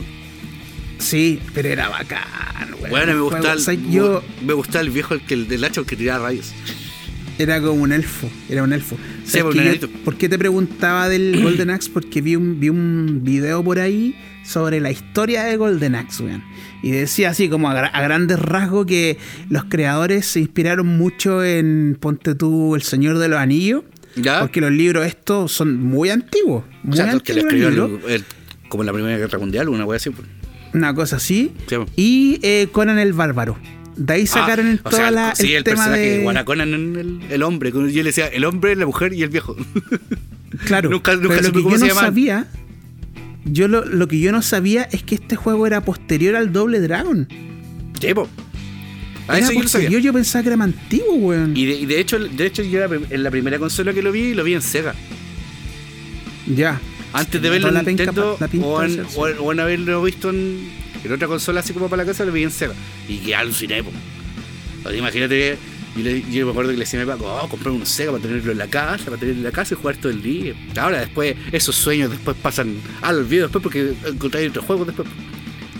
[1.01, 2.21] Sí, pero era bacán,
[2.79, 2.89] weón.
[2.89, 5.95] Bueno, me gustaba el, yo me gustaba el viejo el que el del hacha que
[5.95, 6.53] tiraba rayos.
[7.39, 8.95] era como un elfo, era un elfo.
[9.25, 9.89] Sí, ¿Sabes un que yo- enanito.
[10.05, 11.89] ¿Por qué te preguntaba del Golden Axe?
[11.91, 16.43] Porque vi un, vi un video por ahí sobre la historia de Golden Axe, weón.
[16.83, 19.17] Y decía así como a, gra- a grandes rasgos que
[19.49, 23.83] los creadores se inspiraron mucho en Ponte tú El Señor de los Anillos.
[24.15, 24.41] ¿Ya?
[24.41, 26.63] Porque los libros estos son muy antiguos.
[26.83, 28.25] Muy o sea, que los escribió el- el-
[28.67, 30.09] como en la Primera Guerra Mundial, una wea así.
[30.73, 31.51] Una cosa así.
[31.67, 31.75] Sí.
[31.95, 33.57] Y eh, Conan el Bárbaro.
[33.97, 36.17] De ahí sacaron Ah, el, o toda sea, la, sí, el, el, tema personaje de.
[36.17, 37.71] de Guanaconan, el, el hombre.
[37.71, 39.55] Yo le decía el hombre, la mujer y el viejo.
[40.65, 42.47] Claro, Nunca- nunca pero lo que yo no sabía,
[43.45, 46.81] yo lo, lo que yo no sabía es que este juego era posterior al Doble
[46.81, 47.27] Dragon.
[48.13, 48.27] Po.
[49.29, 49.99] Ah, eso yo lo sabía.
[49.99, 51.55] yo pensaba que era más antiguo, weón.
[51.55, 54.11] Y de, y de hecho, de hecho yo era en la primera consola que lo
[54.11, 54.93] vi, lo vi en Sega.
[56.53, 56.79] Ya.
[57.13, 60.01] Antes de verlo en la Nintendo la o en, ser, o, en- o en haberlo
[60.03, 60.69] visto en,
[61.03, 62.73] en otra consola así como para la casa, lo vi en Sega.
[63.07, 63.81] Y que aluciné.
[63.81, 65.57] O sea, imagínate,
[65.97, 68.11] yo, le- yo me acuerdo que le decía a mi papá, oh, comprar un Sega
[68.11, 70.53] para tenerlo en la casa, para tenerlo en la casa y jugar todo el día.
[70.79, 75.07] Ahora después, esos sueños después pasan al olvido después porque encontráis otros juegos después.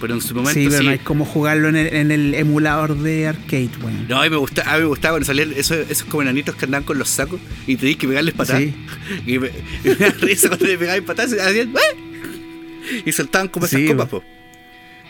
[0.02, 0.70] Pero en su momento Sí, sí.
[0.72, 4.08] pero no hay como jugarlo en el, en el emulador de arcade, weón.
[4.10, 6.56] No, a mí me gusta, a mí me gustaba cuando salían esos, esos como enanitos
[6.56, 8.64] que andaban con los sacos y tenías que pegarles patadas.
[8.64, 8.74] Sí.
[9.28, 9.52] Y me,
[9.84, 13.02] me da risa cuando le pegaban patadas y hacían ¡eh!
[13.06, 14.24] y soltaban como esas Sí, copas, po.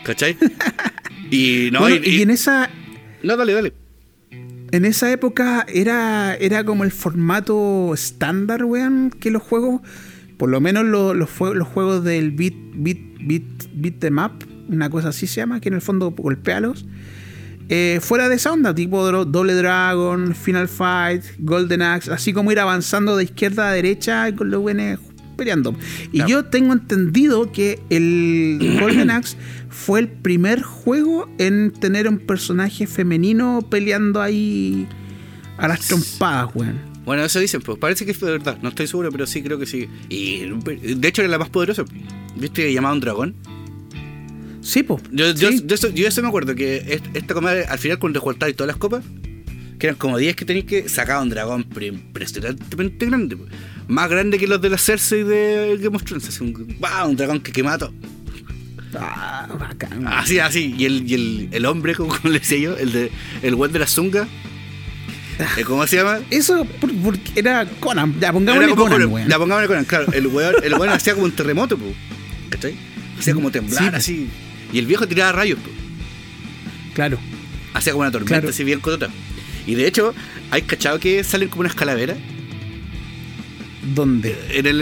[0.04, 0.36] ¿Cachai?
[1.30, 2.68] Y no, Bueno, y, y y- en esa
[3.22, 3.72] no, dale, dale.
[4.72, 9.80] en esa época era, era como el formato estándar, weón, que los juegos,
[10.36, 13.42] por lo menos los, los, los juegos del beat, beat, beat,
[13.74, 14.32] beat them up,
[14.68, 16.84] una cosa así se llama, que en el fondo golpealos.
[17.68, 22.58] eh, fuera de esa onda, tipo Doble Dragon, Final Fight, Golden Axe, así como ir
[22.60, 24.98] avanzando de izquierda a derecha con los buenos
[25.36, 25.74] peleando.
[26.12, 26.28] Y Claro.
[26.28, 29.36] yo tengo entendido que el Golden Axe
[29.70, 34.86] fue el primer juego en tener un personaje femenino peleando ahí
[35.56, 36.78] a las trompadas, weón.
[37.06, 38.58] Bueno, eso dicen, pues parece que fue verdad.
[38.62, 39.88] No estoy seguro, pero sí creo que sí.
[40.10, 40.42] Y
[40.94, 41.84] de hecho era la más poderosa.
[42.36, 43.34] ¿Viste que llamaba un dragón?
[44.62, 45.00] Sí, po.
[45.10, 45.62] Yo, yo, Sí.
[45.66, 48.68] yo eso, yo eso me acuerdo, que est- esta comadre, al final cuando juntáis todas
[48.68, 49.02] las copas,
[49.78, 53.36] que eran como 10 que tenéis que sacar un dragón pero impresionantemente grande.
[53.36, 53.50] pues.
[53.88, 56.28] Más grande que los de la Cersei de Game of Thrones.
[56.28, 56.76] Así un,
[57.16, 57.92] dragón que quema todo.
[58.94, 60.06] Ah, bacán.
[60.06, 60.74] Así, así.
[60.78, 63.10] Y el, y el, el hombre, como, como le decía yo, el de
[63.42, 64.28] el de la zunga.
[65.58, 66.20] eh, ¿Cómo se llama?
[66.30, 68.12] Eso por- era Conan.
[68.20, 69.28] Ya, Era pongámosle Conan, weón.
[69.28, 70.12] la pongámosle Conan, claro.
[70.12, 71.92] El weón, el weón hacía como un terremoto, pues.
[72.50, 72.74] ¿Cachai?
[73.18, 74.28] Hacía como temblar, Sí, así.
[74.72, 75.74] Y el viejo tiraba rayos, pues.
[76.94, 77.18] Claro.
[77.74, 78.48] Hacía como una tormenta, Claro.
[78.50, 79.08] así bien cotota.
[79.66, 80.14] Y de hecho,
[80.50, 82.18] hay cachado que salen como unas calaveras
[83.94, 84.36] ¿Dónde?
[84.52, 84.80] en el,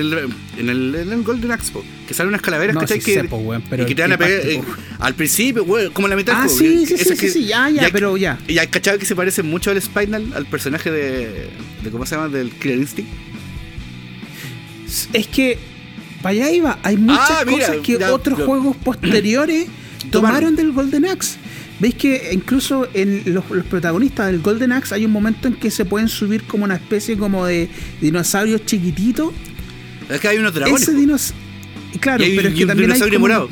[0.59, 1.73] en el, en el Golden Axe,
[2.07, 3.01] que salen unas calaveras, No, ¿cachai?
[3.01, 4.61] sí que, sé, po, weón, pero y que te van a pegar eh,
[4.99, 6.87] al principio, weón, como la mitad Ah, del juego.
[6.87, 8.39] sí, sí, sí, que- sí, sí, ya, ya, hay- pero ya.
[8.47, 11.49] Y hay cachado que se parece mucho al Spinal, al personaje de,
[11.83, 12.29] de ¿cómo se llama?
[12.29, 13.11] Del Killer Instinct.
[15.13, 15.59] Es que
[16.23, 16.79] para allá iba.
[16.83, 19.67] Hay muchas Ah, mira, cosas que ya, otros juegos posteriores
[20.11, 20.57] Tomaron.
[20.57, 21.37] del Golden Axe.
[21.79, 25.71] ¿Veis que incluso en los, los protagonistas del Golden Axe hay un momento en que
[25.71, 27.69] se pueden subir como una especie como de
[28.01, 29.33] dinosaurios chiquititos?
[30.09, 30.83] Es que hay unos dragones.
[30.83, 31.45] Ese dinosaurio...
[32.01, 33.49] Claro, hay, pero es que también hay dinosaurio como- morado.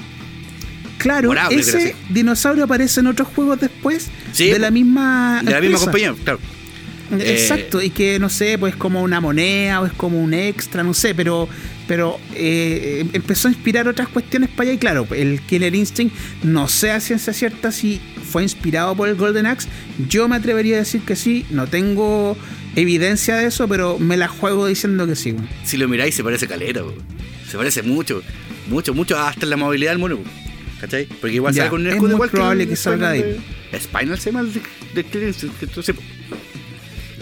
[0.99, 5.61] Claro, Morado, ese dinosaurio aparece en otros juegos después Sí, de la misma De la
[5.61, 6.41] misma compañía, claro.
[7.13, 10.83] Eh, Exacto, y que no sé, pues como una moneda o es como un extra,
[10.83, 11.49] no sé, pero
[11.89, 16.69] pero eh, empezó a inspirar otras cuestiones para allá y claro, el Killer Instinct no
[16.69, 19.69] sé a ciencia cierta si fue inspirado por el Golden Axe,
[20.09, 22.37] yo me atrevería a decir que sí, no tengo
[22.77, 25.35] evidencia de eso, pero me la juego diciendo que sí.
[25.65, 26.83] Si lo miráis, se parece calera.
[27.51, 28.23] Se parece mucho.
[28.69, 30.19] Mucho, mucho, hasta la movilidad del mono.
[30.81, 31.07] ¿cachai?
[31.07, 33.41] Porque igual Ya, sale con un es escudo muy igual probable que salga de
[33.73, 34.49] Spinal Spinal se llama
[34.95, 35.97] de, Killer Instinct, entonces.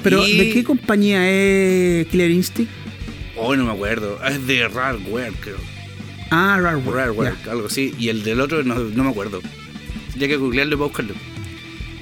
[0.03, 2.71] Pero Y- ¿de qué compañía es Killer Instinct?
[3.37, 4.19] Oh, no me acuerdo.
[4.25, 5.57] Es de Rareware, creo.
[6.31, 6.97] Ah, Rareware.
[6.97, 7.53] Rareware, ya.
[7.53, 7.95] algo así.
[7.99, 9.41] Y el del otro no, no me acuerdo.
[10.17, 11.15] Ya que googlearlo para buscarlo.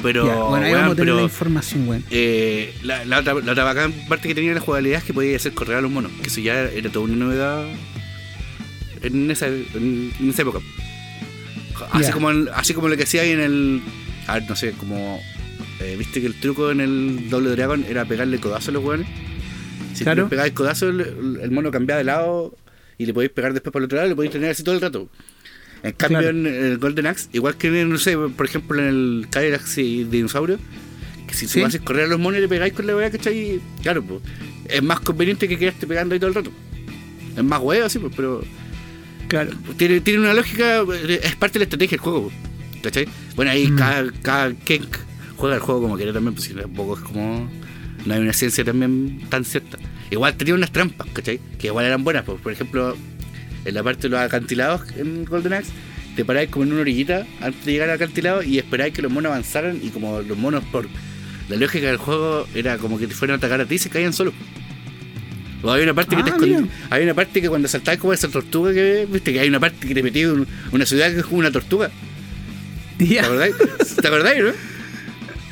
[0.03, 2.05] Pero, bueno, ahí vamos a tener pero, la información, weón.
[2.11, 5.35] eh, la, la otra, la otra bacán parte que tenía la jugabilidad es que podía
[5.35, 6.13] hacer correr a los monos.
[6.21, 7.65] Que eso ya era toda una novedad
[9.03, 10.59] en esa, en, en esa época.
[11.93, 13.83] Así, como en- así como lo que hacía ahí en el.
[14.27, 15.21] A ver, no sé, como.
[15.81, 19.07] eh, Viste que el truco en el doble Dragon era pegarle codazo a los hueones.
[19.95, 20.29] Si Claro.
[20.29, 22.57] pegabas codazo, el, el mono cambiaba de lado
[22.99, 24.81] y le podéis pegar después por el otro lado le podéis tener así todo el
[24.81, 25.09] rato.
[25.83, 26.37] En cambio, Claro.
[26.39, 30.05] en el Golden Axe, igual que en, no sé, por ejemplo, en el Cadillac y
[30.05, 30.59] Dinosaurio,
[31.29, 31.61] que si Sí.
[31.61, 33.61] tú haces correr a los monos y le pegáis con la weá, ¿cachai?
[33.83, 34.21] Claro, pues,
[34.69, 36.51] es más conveniente que quedarte pegando ahí todo el rato.
[37.37, 38.43] Es más huevo, así, pues, pero
[39.29, 39.51] Claro.
[39.77, 40.83] tiene, tiene una lógica,
[41.23, 42.33] es parte de la estrategia del juego,
[42.83, 43.07] ¿cachai?
[43.37, 43.77] Bueno, ahí Mm.
[43.77, 44.97] cada, cada Kenk
[45.37, 47.51] juega el juego como quiere también, pues si tampoco es como.
[48.05, 49.79] No hay una ciencia también tan cierta.
[50.11, 51.41] Igual tenía unas trampas, ¿cachai?
[51.59, 52.97] Que igual eran buenas, pues, por ejemplo,
[53.65, 55.71] en la parte de los acantilados en Golden Axe,
[56.15, 59.11] te paráis como en una orillita antes de llegar al acantilado y esperáis que los
[59.11, 60.87] monos avanzaran y como los monos por
[61.49, 63.91] la lógica del juego era como que te fueran a atacar a ti y se
[63.91, 64.35] caían solos.
[65.63, 66.69] O hay una parte que te Ah, escondí- mira.
[66.91, 69.89] Hay una parte que cuando saltáis como esa tortuga que viste que hay una parte
[69.89, 71.91] que te metí en una ciudad que es como una tortuga.
[72.99, 73.25] ¿Te Ya.
[73.25, 73.55] acordáis?
[74.01, 74.51] ¿Te acordáis, no?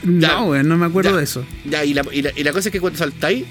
[0.02, 1.16] No, no me acuerdo Ya.
[1.16, 1.44] de eso.
[1.64, 3.44] Ya, y la, y, la, y la cosa es que cuando saltáis,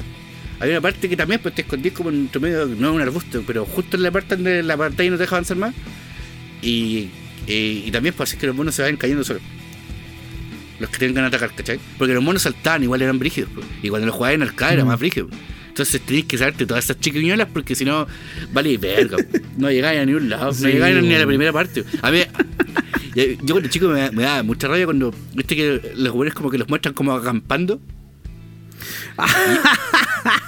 [0.59, 3.01] hay una parte que también pues, te escondís como en tu medio, no es un
[3.01, 5.73] arbusto, pero justo en la parte donde la pantalla no te deja avanzar más.
[6.61, 7.09] Y,
[7.47, 9.41] y, y también pues hacer que los monos se vayan cayendo solos.
[10.79, 11.79] Los que tengan que atacar, ¿cachai?
[11.97, 13.49] Porque los monos saltaban, igual eran brígidos.
[13.53, 13.65] pues.
[13.83, 14.87] Y cuando los jugabas en arcade era Mm.
[14.87, 15.29] más brígido.
[15.71, 18.05] Entonces tenéis que saberte todas esas chiquiñuelas porque si no,
[18.51, 19.17] vale verga.
[19.57, 21.85] No llegáis a ningún lado, Sí, no llegáis ni a la primera parte.
[22.01, 22.19] A mí,
[23.15, 26.33] yo yo cuando chico me, da- me da mucha rabia cuando, viste que los jugadores
[26.33, 27.79] como que los muestran como acampando.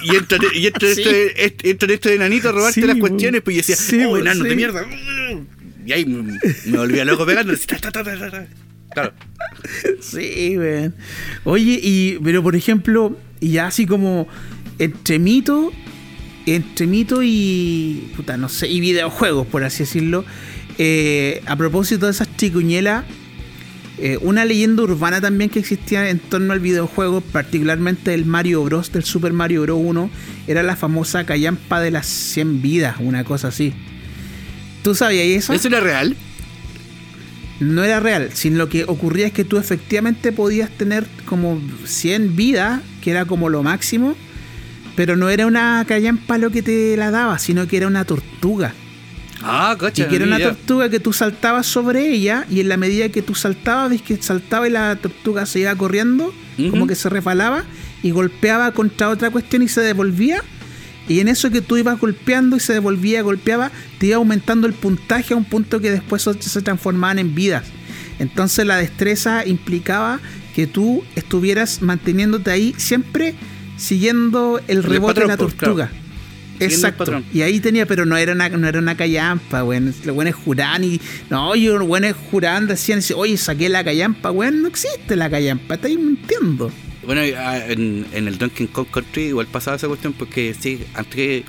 [0.03, 1.01] Y, entran, y entran Sí.
[1.01, 4.09] estos, est- entran estos enanitos a robarte Sí, las cuestiones, pues y decía, Sí, oh,
[4.11, 4.85] po, enanos de mierda.
[5.85, 7.53] Y ahí me, me volvía loco pegando.
[8.93, 9.11] Claro.
[10.01, 10.93] Sí, weón.
[11.45, 14.27] Oye, y, pero por ejemplo, y así como
[14.83, 15.71] entre mito,
[16.45, 20.25] entre mito y, puta, no sé, y videojuegos, por así decirlo,
[20.77, 23.05] eh, a propósito de esas chicuñelas,
[23.99, 28.91] eh, una leyenda urbana también que existía en torno al videojuego, particularmente del Mario Bros,
[28.91, 30.09] del Super Mario Bros 1,
[30.47, 33.73] era la famosa callampa de las 100 vidas, una cosa así.
[34.83, 35.53] ¿Tú sabías eso?
[35.53, 36.17] ¿Eso era real?
[37.59, 42.35] no era real, sino lo que ocurría es que tú efectivamente podías tener como 100
[42.35, 44.15] vidas, que era como lo máximo,
[44.95, 48.73] pero no era una callampa lo que te la daba, sino que era una tortuga.
[49.41, 50.03] Ah, coche.
[50.03, 50.49] Y que era una idea.
[50.49, 54.21] tortuga que tú saltabas sobre ella y en la medida que tú saltabas, ves que
[54.21, 56.33] saltaba y la tortuga se iba corriendo,
[56.69, 57.63] como que se resbalaba
[58.01, 60.41] y golpeaba contra otra cuestión y se devolvía.
[61.09, 64.73] Y en eso que tú ibas golpeando y se devolvía, golpeaba, te iba aumentando el
[64.73, 67.65] puntaje a un punto que después se transformaban en vidas.
[68.19, 70.21] Entonces la destreza implicaba
[70.55, 73.35] que tú estuvieras manteniéndote ahí siempre
[73.77, 75.87] siguiendo el El rebote patrón, de la pues, tortuga.
[75.87, 76.03] claro.
[76.59, 77.23] El Exacto.
[77.33, 79.93] Y ahí tenía, pero no era una, no era una callampa, weón.
[80.05, 81.01] Los buenos juraban y.
[81.29, 84.61] No, yo los buenos juraban decían, oye, saqué la callampa, weón.
[84.61, 86.71] No existe la callampa, estáis mintiendo.
[87.05, 91.43] Bueno, ah, en, en el Donkey Kong Country igual pasaba esa cuestión porque sí, antes,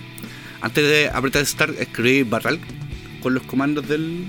[0.60, 2.58] antes de apretar Start escribí Barral
[3.22, 4.24] con los comandos del,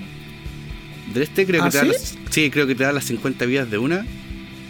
[1.12, 3.44] del este, creo que ¿Ah, te da las, sí, creo que te da las 50
[3.46, 4.06] vidas de una.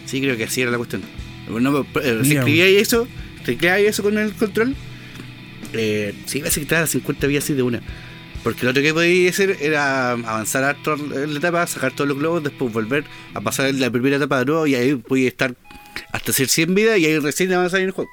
[0.05, 1.01] Sí, creo que así era la cuestión.
[1.49, 3.07] Bueno, eh, si Mira, escribía eso,
[3.45, 4.75] tecleaba eso con el control,
[5.73, 7.81] eh, sí, parece que te da las 50 vidas así de una.
[8.43, 12.17] Porque lo otro que podía hacer era avanzar harto en la etapa, sacar todos los
[12.17, 15.53] globos, después volver a pasar la primera etapa de nuevo y ahí podía estar
[16.11, 18.09] hasta hacer 100 vidas y ahí recién avanzar en el juego.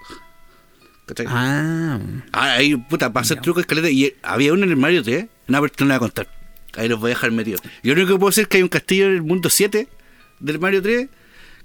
[1.07, 1.27] ¿Cachai?
[1.29, 2.01] Ah,
[2.33, 3.91] Ah, ahí, puta, para hacer trucos escaleta.
[3.91, 6.29] Y había uno en el Mario 3, una persona voy a contar.
[6.77, 7.61] Ahí los voy a dejar metidos.
[7.83, 9.87] Yo lo único que puedo decir es que hay un castillo en el mundo 7
[10.41, 11.09] del Mario 3.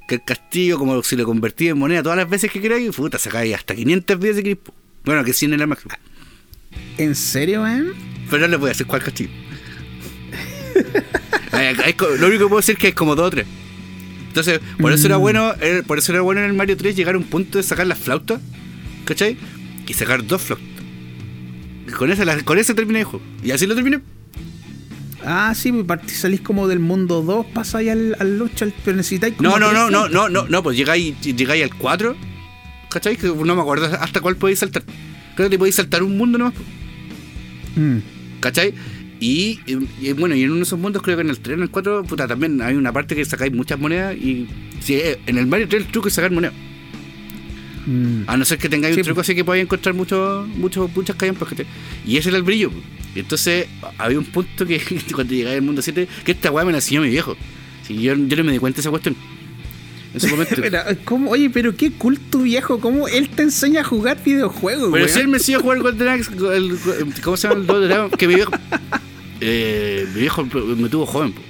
[0.09, 3.17] Que el castillo, como si lo convertí en moneda todas las veces que queráis, puta,
[3.19, 4.73] sacáis hasta 500 vidas de crispo.
[5.05, 5.93] Bueno, que 100 era el máximo.
[6.97, 7.93] ¿en serio, weón?
[8.29, 9.29] Pero no les voy a decir cuál castillo.
[11.51, 13.45] Hay- hay co- lo único que puedo decir es que es como 2 o 3.
[14.27, 15.21] Entonces, por eso era Mm.
[15.21, 17.63] bueno, eh, por eso era bueno en el Mario 3 llegar a un punto de
[17.63, 18.39] sacar las flautas,
[19.05, 19.37] ¿cachai?
[19.87, 20.67] Y sacar dos flautas.
[21.97, 23.25] Con esa, la- con esa terminé el juego.
[23.43, 23.99] Y así lo terminé.
[25.31, 28.97] Ah, sí, pues partí- salís como del mundo 2, pasáis al, al lucha, al- pero
[28.97, 32.15] necesitáis como No, no, no, no, no, no, no, pues llegáis, llegáis al 4,
[32.89, 33.15] ¿cachai?
[33.15, 34.81] Que no me acuerdo hasta cuál podéis saltar.
[35.35, 36.55] Creo que te podéis saltar un mundo nomás.
[37.75, 37.97] Mm.
[38.39, 38.73] ¿Cachai?
[39.19, 41.57] Y, y- y bueno, y en uno de esos mundos, creo que en el 3,
[41.57, 44.15] en el 4, puta, también hay una parte que sacáis muchas monedas.
[44.15, 44.47] Y
[44.81, 46.55] si, eh, en el Mario 3 el truco es sacar monedas.
[47.85, 48.23] Mm.
[48.27, 51.15] A no ser que tengáis Sí, un truco así que podáis encontrar muchos, muchos, muchas
[51.15, 51.49] callampas.
[51.49, 51.65] ¿cachai?
[52.05, 52.71] Y ese era el brillo.
[53.15, 54.79] Y entonces había un punto que
[55.13, 57.35] cuando llegáis al mundo 7, que esta weá me la enseñó mi viejo.
[57.87, 59.15] Sí, yo, yo no me di cuenta de esa cuestión.
[60.13, 60.55] en su momento.
[60.61, 61.31] Pero, ¿cómo?
[61.31, 65.19] Oye, pero qué cool tu viejo, ¿cómo él te enseña a jugar videojuegos, Pero si
[65.19, 66.77] él me enseñó a jugar Golden Axe, el-
[67.23, 68.17] ¿cómo se llama el Golden Axe?
[68.17, 68.51] Que mi viejo,
[69.41, 71.41] eh, mi viejo me tuvo joven, po.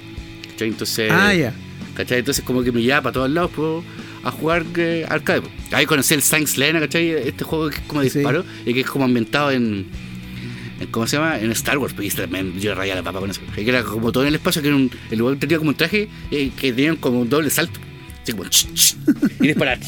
[0.52, 0.68] ¿cachai?
[0.68, 1.52] Entonces, Ah, ya.
[1.94, 2.20] ¿cachai?
[2.20, 3.84] Entonces como que me llevaba para todos lados po,
[4.24, 5.42] a jugar eh, arcade.
[5.72, 7.10] Ahí conocí el Saints Lena, ¿cachai?
[7.10, 8.18] Este juego que es como de Sí.
[8.18, 9.86] disparo y que es como ambientado en,
[10.80, 11.38] en- ¿cómo se llama?
[11.38, 11.94] En Star Wars.
[11.94, 12.14] Pues,
[12.60, 13.40] yo rayaba la papa con eso.
[13.54, 15.76] Que era como todo en el espacio, que era un, el lugar tenía como un
[15.76, 17.80] traje eh, que tenían como un doble salto.
[18.22, 18.96] Así como ch, ch,
[19.40, 19.78] y disparar.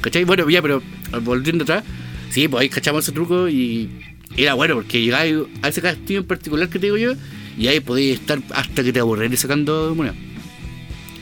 [0.00, 0.24] ¿Cachai?
[0.24, 0.82] Bueno, ya, pero
[1.22, 1.84] volviendo atrás,
[2.30, 3.88] sí, pues ahí cachamos ese truco y
[4.36, 7.14] era bueno porque llegabas a ese castillo en particular que te digo yo
[7.56, 10.16] y ahí podías estar hasta que te aburrieras sacando monedas.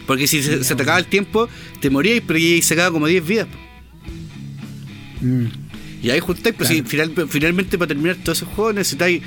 [0.07, 1.49] Porque si se, se te acaba el tiempo,
[1.81, 3.49] te morías, pero y sacaba como 10 vidas.
[5.21, 5.47] Mm.
[6.03, 6.75] Y ahí juntáis, pero Claro.
[6.75, 9.23] si final- finalmente para terminar todos esos juegos necesitáis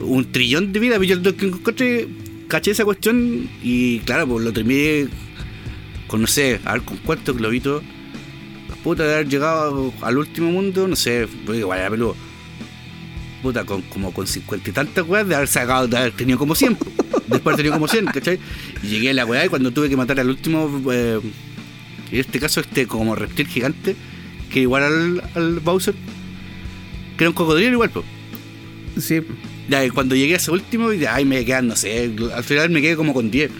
[0.00, 1.00] un trillón de vidas.
[1.06, 2.08] Yo el que encontré,
[2.48, 5.08] caché esa cuestión y claro, pues lo terminé
[6.06, 7.82] con, no sé, a ver con cuántos globitos.
[8.84, 12.16] Puta, de haber llegado al último mundo, no sé, igual era peludo.
[13.42, 16.54] Puta, con, como con cincuenta y tantas weas, de haber sacado, de haber tenido como
[16.54, 16.76] 100.
[17.28, 18.38] Después de tenido como 100, ¿cachai?
[18.82, 21.20] Y llegué a la weá y cuando tuve que matar al último, eh,
[22.10, 23.94] en este caso, este como reptil gigante,
[24.50, 25.94] que igual al, al Bowser,
[27.16, 28.04] que era un cocodrilo igual, pues.
[28.98, 29.20] Sí.
[29.68, 32.70] Ya, y cuando llegué a ese último, y ahí me quedan, no sé, al final
[32.70, 33.50] me quedé como con 10.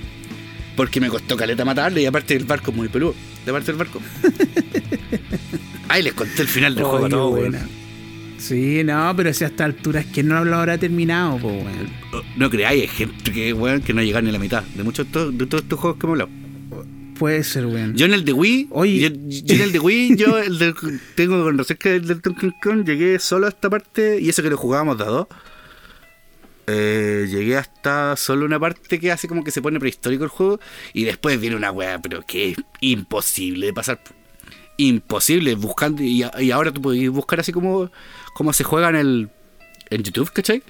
[0.75, 3.15] Porque me costó caleta matarle y aparte el barco es muy peludo.
[3.45, 4.01] De parte del barco.
[5.89, 7.67] Ahí les conté el final del juego buena.
[8.39, 11.89] Sí, no, pero si a esta altura es que no lo habrá terminado, pues, weón.
[12.37, 15.07] No creáis, hay gente que, weón, que no llega ni a la mitad de muchos
[15.07, 16.31] de todos, de todos estos juegos que hemos hablado.
[17.19, 17.97] Puede ser, weón.
[17.97, 19.01] Yo en el de Wii, Oye.
[19.01, 20.75] yo, yo en el de Wii, yo el del-
[21.17, 24.41] tengo que conocer que el del Donkey Kong llegué solo a esta parte y eso
[24.43, 25.27] que lo jugábamos de a dos.
[26.71, 30.61] Eh, llegué hasta solo una parte que hace como que se pone prehistórico el juego
[30.93, 34.01] y después viene una weá, pero que es imposible de pasar.
[34.77, 37.91] Imposible, buscando y, y ahora tú puedes buscar así como,
[38.39, 39.29] como se juega en el
[39.91, 40.63] en YouTube, ¿cachai?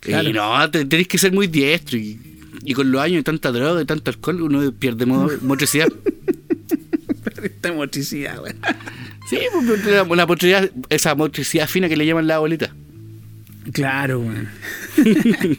[0.00, 0.26] Claro.
[0.28, 2.18] Y no, te- tenés que ser muy diestro y,
[2.64, 5.88] y con los años de tanta droga y tanto alcohol uno pierde mo- motricidad.
[7.42, 8.56] Esta motricidad, weón.
[9.28, 12.74] Sí, pues, la, la motricidad, esa motricidad fina que le llaman la bolita.
[13.72, 14.48] Claro, weón.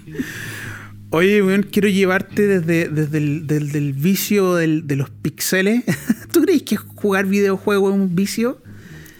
[1.12, 5.84] Oye, weón, quiero llevarte desde, desde el del, del vicio del- de los pixeles.
[6.31, 8.62] ¿Tú crees que jugar videojuegos es un vicio?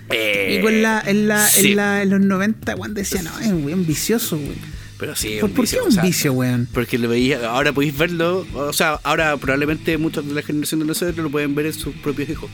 [0.10, 1.72] Eh, y con la, en, la, sí.
[1.72, 4.56] en, la, en los 90, weón, decía, no, es un weón vicioso, weón.
[4.98, 6.68] Pero sí, ¿Por, un por o un sea, vicio, weón?
[6.72, 10.86] Porque lo veía, ahora podéis verlo, o sea, ahora probablemente muchos de la generación de
[10.86, 12.50] nosotros lo pueden ver en sus propios hijos.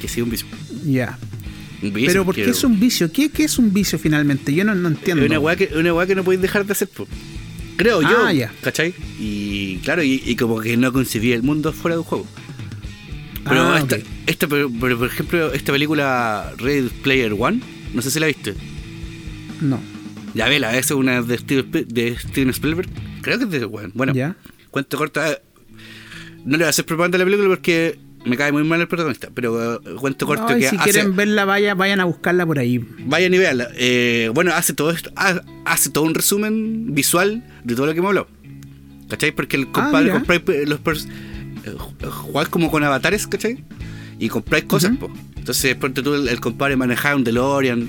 [0.00, 0.46] Que sí, un vicio.
[0.84, 1.18] Ya.
[1.92, 3.10] Pero ¿por qué es un vicio?
[3.10, 4.54] ¿Qué, qué es un vicio finalmente?
[4.54, 5.24] Yo no, no entiendo.
[5.24, 7.08] Es una weá que, una que no podéis dejar de hacer, po.
[7.76, 8.24] Creo yo.
[8.24, 8.52] Ah, ya.
[8.60, 8.94] ¿Cachai?
[9.18, 12.26] Y claro, y, y como que no concebía el mundo fuera de un juego.
[13.44, 17.60] Pero, Ah, esta, esta- pero, pero, por ejemplo, esta película Red Player One,
[17.92, 18.54] no sé si la viste.
[19.60, 19.80] No.
[20.34, 22.88] Ya vela, esa es una de Steven, Sp- de Steven Spielberg.
[23.20, 24.36] Creo que es de bueno, bueno ¿Ya?
[24.70, 25.24] cuento corto.
[25.24, 25.38] eh,
[26.44, 28.88] No le voy a hacer propaganda a la película porque me cae muy mal el
[28.88, 29.28] protagonista.
[29.34, 32.58] Pero eh, cuento corto No, que si hace, quieren verla, vaya, vayan a buscarla por
[32.58, 32.78] ahí.
[33.06, 33.68] Vayan y véanla.
[33.76, 37.98] Eh, bueno, hace todo esto, ha- hace todo un resumen visual de todo lo que
[37.98, 38.28] hemos hablado.
[39.08, 39.32] ¿Cachai?
[39.32, 40.14] Porque el compadre mira.
[40.14, 40.80] compráis pe- los
[42.10, 43.64] jugáis como con avatares, ¿cachai?
[44.18, 45.08] Y compráis cosas, Ujú.
[45.08, 45.12] po.
[45.36, 47.88] Entonces, ponte tú, el, el compadre manejaba un DeLorean.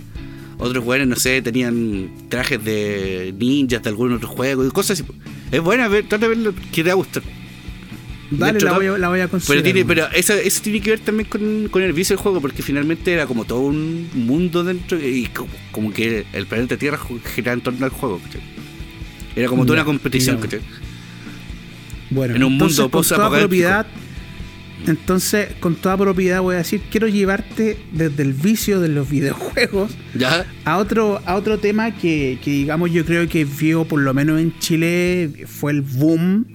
[0.57, 5.03] Otros jugadores, no sé, tenían trajes de ninjas de algún otro juego y cosas así.
[5.03, 5.13] po.
[5.51, 7.23] Es buena, ver, trata de verlo, que te va a gustar.
[8.31, 9.61] Dentro la voy, a, la voy a considerar.
[9.63, 12.41] Pero, tiene, pero eso, eso tiene que ver también con, con el vicio del juego,
[12.41, 16.99] porque finalmente era como todo un mundo dentro y como, como que el planeta Tierra
[17.35, 18.19] giraba en torno al juego.
[18.23, 18.41] ¿cachai?
[19.35, 20.37] Era como toda una competición.
[20.37, 20.61] ¿cachai?
[22.13, 23.85] Bueno, en un entonces, mundo con toda propiedad,
[24.85, 29.91] entonces, con toda propiedad voy a decir, quiero llevarte desde el vicio de los videojuegos
[30.13, 30.45] ¿Ya?
[30.65, 34.41] a otro, a otro tema que, que, digamos, yo creo que vio, por lo menos
[34.41, 36.45] en Chile, fue el boom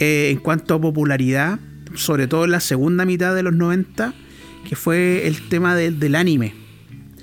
[0.00, 1.60] eh, en cuanto a popularidad,
[1.94, 4.12] sobre todo en la segunda mitad de los 90,
[4.68, 6.54] que fue el tema del- del anime.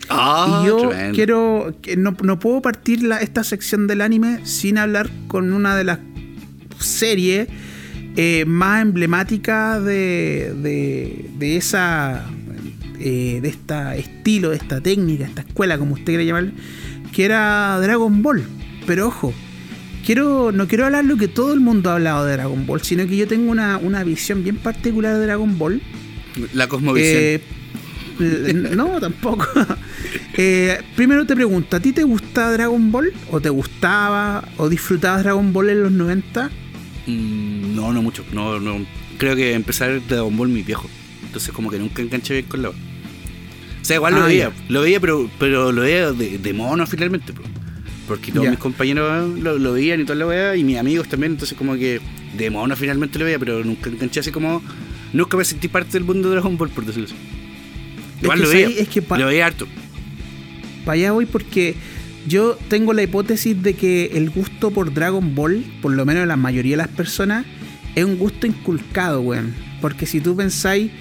[0.07, 1.15] Ah, y yo tremendo.
[1.15, 1.75] quiero.
[1.97, 5.99] no, no puedo partir la- esta sección del anime sin hablar con una de las
[6.85, 7.47] series
[8.15, 12.25] eh, más emblemáticas de, de, de esa.
[12.99, 16.53] eh, de esta estilo, de esta técnica, esta escuela, como usted quiera llamarle,
[17.11, 18.43] que era Dragon Ball.
[18.85, 19.33] Pero ojo,
[20.05, 23.07] quiero, no quiero hablar lo que todo el mundo ha hablado de Dragon Ball, sino
[23.07, 25.81] que yo tengo una, una visión bien particular de Dragon Ball.
[26.53, 27.21] La cosmovisión.
[27.23, 27.41] Eh,
[28.75, 29.47] no, tampoco.
[30.37, 33.11] Eh, primero te pregunto, ¿a ti te gusta Dragon Ball?
[33.31, 34.47] ¿O te gustaba?
[34.57, 36.49] ¿O disfrutabas Dragon Ball en los 90?
[37.07, 38.23] Mm, no, no mucho.
[38.33, 38.85] No, no.
[39.17, 40.89] Creo que empezar ver Dragon Ball mi viejo.
[41.25, 42.69] entonces como que nunca enganché bien con la.
[42.69, 42.73] O
[43.83, 44.65] sea, igual lo Ah, veía, ya.
[44.69, 47.41] lo veía, pero, pero lo veía de, de mono finalmente, po.
[48.07, 48.51] porque todos Ya.
[48.51, 51.75] mis compañeros lo, lo veían y toda la weá, y mis amigos también, entonces como
[51.75, 51.99] que
[52.37, 54.61] de mono finalmente lo veía, pero nunca enganché así como,
[55.13, 57.15] nunca me sentí parte del mundo de Dragon Ball, por decirlo así.
[58.21, 58.67] Igual que lo veía.
[58.69, 59.67] Es que lo veía harto.
[60.85, 61.75] para allá voy porque
[62.27, 66.27] yo tengo la hipótesis de que el gusto por Dragon Ball, por lo menos en
[66.29, 67.45] la mayoría de las personas,
[67.95, 69.53] es un gusto inculcado, weón.
[69.81, 70.91] Porque si tú pensáis,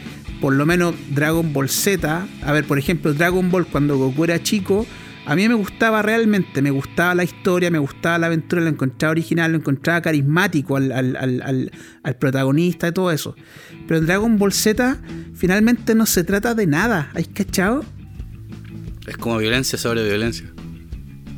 [0.40, 4.42] por lo menos Dragon Ball Z, a ver, por ejemplo, Dragon Ball cuando Goku era
[4.42, 4.86] chico,
[5.26, 9.12] a mí me gustaba realmente, me gustaba la historia, me gustaba la aventura, lo encontraba
[9.12, 11.70] original, lo encontraba carismático al- al- al-
[12.02, 13.36] al protagonista y todo eso.
[13.86, 14.98] Pero en Dragon Ball Z
[15.34, 17.84] finalmente no se trata de nada, ¿hay cachado?
[19.06, 20.50] Es como violencia sobre violencia.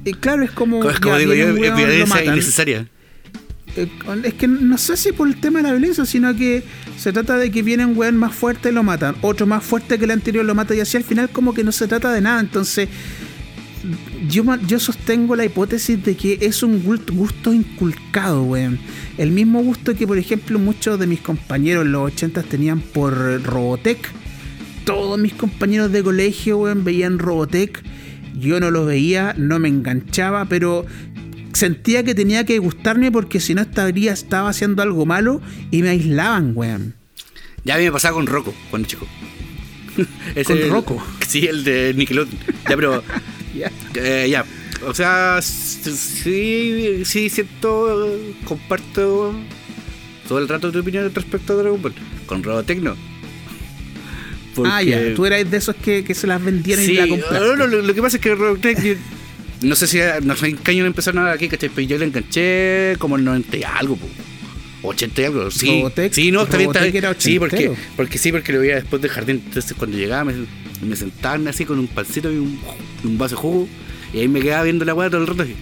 [0.05, 0.81] Eh, claro, es como.
[0.91, 2.89] Es como ya digo yo, es violencia innecesaria.
[3.77, 3.89] Eh,
[4.25, 6.63] es que no sé si por el tema de la violencia, sino que
[6.99, 9.15] se trata de que viene un weón más fuerte y lo matan.
[9.23, 11.73] Otro más fuerte que el anterior lo mata y así al final, como que no
[11.73, 12.41] se trata de nada.
[12.41, 12.89] Entonces,
[14.29, 18.79] yo, yo sostengo la hipótesis de que es un gust- gusto inculcado, weón.
[19.19, 23.43] El mismo gusto que, por ejemplo, muchos de mis compañeros en los 80 tenían por
[23.43, 23.99] Robotech.
[24.85, 27.83] Todos mis compañeros de colegio, weón, veían Robotech.
[28.39, 30.85] Yo no los veía, no me enganchaba, pero
[31.53, 35.91] sentía que tenía que gustarme porque si no estaría, estaba haciendo algo malo y me
[35.91, 36.95] aislaban, weón.
[37.65, 39.07] Ya a mí me pasaba con Rocco cuando chico.
[40.35, 41.05] Ese ¿Con el- Rocco?
[41.27, 42.39] Sí, el de Nickelodeon.
[42.69, 43.03] Ya, pero.
[43.95, 44.45] eh, ya.
[44.87, 48.19] O sea, sí, sí, siento.
[48.45, 49.33] Comparto
[50.27, 51.95] todo el rato tu opinión respecto a Dragon Ball.
[52.27, 52.81] Con Robotech
[54.57, 54.65] no.
[54.73, 57.39] Ah, ya, tú eras de esos que, que se las vendieron Sí, y la compraste.
[57.41, 58.99] no, no, lo, lo que pasa es que Robotech.
[59.63, 59.99] no sé si.
[60.25, 61.71] No sé en qué año empezaron aquí, ¿cachai?
[61.75, 64.07] Pero yo le enganché como el 90 y algo, po.
[64.85, 65.67] 80 y algo, sí.
[65.83, 69.41] Robotech- sí, no, bien, está Sí, porque, porque sí, porque lo veía después del jardín.
[69.47, 70.35] Entonces cuando llegaba me,
[70.85, 72.59] me sentaba así con un pancito y un,
[73.05, 73.69] un vaso de jugo.
[74.13, 75.55] Y ahí me quedaba viendo la weá todo el rato así.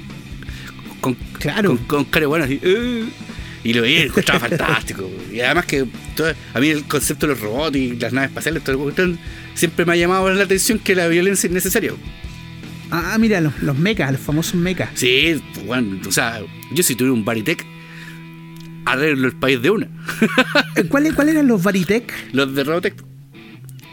[1.03, 1.69] Con, Claro.
[1.77, 2.59] con, con cara buena así.
[2.63, 3.05] "Eh".
[3.63, 5.11] Y lo lo encontraba fantástico.
[5.33, 5.87] Y además que
[6.17, 8.79] todo- a mí el concepto de los robots y las naves espaciales, todo el
[9.55, 11.93] siempre me ha llamado la atención que la violencia es necesaria.
[12.91, 14.89] Ah, mira, los, los mechas, los famosos mechas.
[14.95, 16.41] Sí, pues, bueno, o sea,
[16.73, 17.65] yo si tuviera un Baritech,
[18.87, 19.89] arreglo el país de una.
[20.77, 22.13] Eh, ¿Cuáles eran los Varitech?
[22.33, 22.95] Los de Robotech.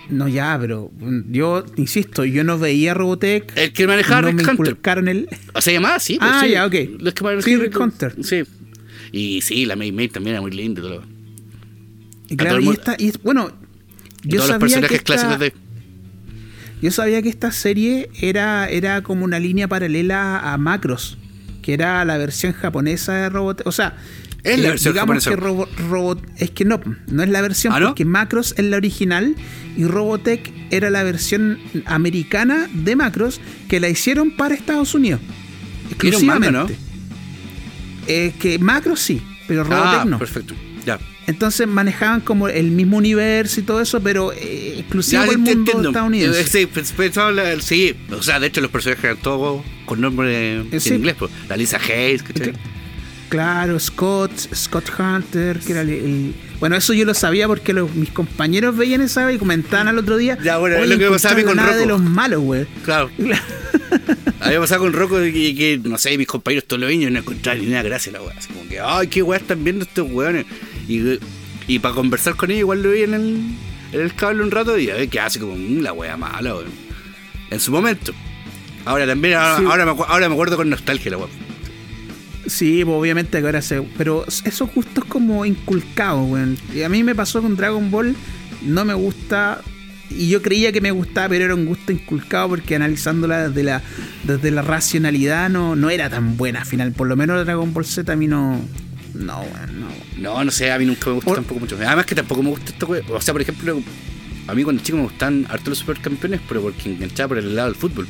[0.10, 3.52] No, ya, pero mm, yo insisto, yo no veía Robotech.
[3.58, 4.78] El que manejaba no Rick me Hunter.
[5.10, 5.28] el.
[5.54, 6.18] O sea, llamaba así.
[6.18, 6.52] pues, Ah, sí.
[6.52, 6.76] ya, ok.
[7.00, 8.16] Los que manejaban Sí, Rick Hunter.
[8.24, 8.44] Sí.
[9.12, 10.82] Y sí, la May May también era muy linda.
[10.82, 11.04] y Todo.
[12.38, 13.52] Claro, y esta, y bueno,
[14.24, 15.54] yo todos los sabía que personajes esta, clásicos de.
[16.82, 21.18] yo sabía que esta serie era, era como una línea paralela a Macros,
[21.62, 23.66] que era la versión japonesa de Robotech.
[23.66, 23.96] O sea,
[24.44, 25.30] Es la versión digamos japonesa.
[25.30, 27.88] que Robo- Robot, es que no, no es la versión ¿Ah, no?
[27.88, 29.36] porque Macros es la original
[29.78, 33.40] y Robotech era la versión americana de Macros
[33.70, 35.22] que la hicieron para Estados Unidos.
[35.22, 36.52] Manga, Exclusivamente.
[36.52, 36.87] ¿no?
[38.08, 40.18] Eh, que Macros sí, pero Robotech Ah, no.
[40.20, 40.54] perfecto.
[40.86, 41.00] Ya.
[41.28, 45.90] Entonces manejaban como el mismo universo y todo eso, pero eh, exclusivo del mundo entiendo.
[45.90, 46.40] estadounidense.
[46.42, 50.00] Eh, Sí, pues, pensaba la- sí, o sea, de hecho los personajes eran todos con
[50.00, 50.94] nombre en Eh, sí.
[50.94, 51.16] inglés.
[51.20, 51.30] Pues.
[51.50, 52.54] La Lisa Hayes, ¿cachai?
[53.28, 57.94] Claro, Scott, Scott Hunter, que era el, el- Bueno, eso yo lo sabía porque los-
[57.94, 60.38] mis compañeros veían esa y comentaban al otro día.
[60.42, 62.02] Ya, bueno, es "Oye, lo que pasaba con encontraron la de Rocco".
[62.04, 62.66] los malos, güey.
[62.86, 63.12] Claro.
[64.46, 67.20] me pasaba con Rocco y que, que, no sé, mis compañeros todos los niños no
[67.20, 68.36] encontraban ni nada gracia la weá.
[68.38, 70.46] Así como que, ay, qué weá están viendo estos weones.
[70.88, 71.20] Y,
[71.68, 73.40] y para conversar con ellos, igual lo vi en el,
[73.94, 76.56] en el cable un rato y a ver qué hace como "Mm, la weá mala,
[76.56, 76.68] weón.
[77.50, 78.14] En su momento.
[78.86, 79.66] Ahora también, ahora, Sí.
[79.66, 81.28] ahora, me, acu- ahora me acuerdo con nostalgia la weá.
[82.46, 83.82] Sí, pues, obviamente que ahora se.
[83.98, 86.44] Pero esos gustos como inculcados, güey.
[86.74, 88.16] Y a mí me pasó con Dragon Ball,
[88.62, 89.62] no me gusta.
[90.10, 93.82] Y yo creía que me gustaba, pero era un gusto inculcado porque analizándola desde la,
[94.24, 96.92] desde la racionalidad no, no era tan buena al final.
[96.94, 98.62] Por lo menos Dragon Ball Z a mí no.
[99.14, 99.44] No,
[99.74, 99.88] no.
[100.18, 101.76] No, no sé, a mí nunca me gustó Por- tampoco mucho.
[101.76, 103.02] Además que tampoco me gusta esta weá.
[103.10, 103.82] O sea, por ejemplo,
[104.48, 107.70] a mí cuando chico me gustan harto los supercampeones, pero porque enganchaba por el lado
[107.70, 108.08] del fútbol.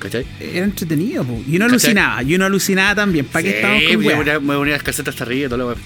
[0.00, 0.26] ¿Cachai?
[0.40, 1.42] Era entretenido, po.
[1.46, 1.68] Y uno ¿Cachai?
[1.90, 3.24] alucinaba, y uno alucinaba también.
[3.26, 5.76] ¿Para qué estamos con me ponía, me ponía las calcetas hasta arriba y todo lo.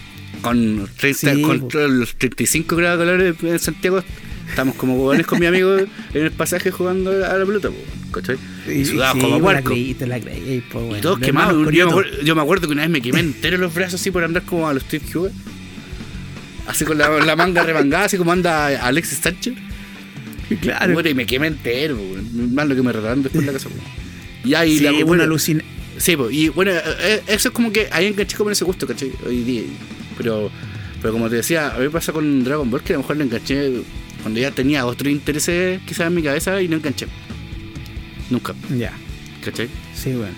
[0.42, 1.68] Con, 30, Sí, con po.
[1.68, 4.02] todos los 35 grados de calor en Santiago.
[4.48, 7.76] Estamos como huevones con mi amigo en el pasaje jugando a la pelota, po,
[8.12, 8.36] ¿cachai?
[8.66, 9.70] Y sudados como pues, la puerco.
[9.70, 9.94] po, Y
[10.88, 11.00] weón.
[11.00, 11.72] todos quemados.
[11.72, 14.10] Yo me, acuerdo, yo me acuerdo que una vez me quemé entero los brazos así
[14.10, 15.30] por andar como a los Steve Hugo.
[16.66, 19.54] Así con la, la manga remangada, así como anda Alexis Sánchez.
[20.60, 21.00] Claro.
[21.06, 21.98] Y me quemé entero,
[22.52, 23.68] más lo que me retaron después en la casa.
[24.44, 25.62] Y ahí Sí, la bueno, alucina.
[25.98, 29.12] Sí, pues, y bueno, eh, eso es como que ahí enganché con ese gusto, ¿cachai?
[29.26, 29.62] Hoy día.
[30.16, 30.50] Pero,
[31.02, 33.24] pero como te decía, a mí pasa con Dragon Ball que a lo mejor le
[33.24, 33.82] enganché
[34.22, 37.06] Cuando ya tenía otros intereses quizás en mi cabeza y no enganché.
[38.30, 38.54] Nunca.
[38.76, 38.92] Ya.
[39.44, 39.68] ¿Cachai?
[39.94, 40.34] Sí, weón.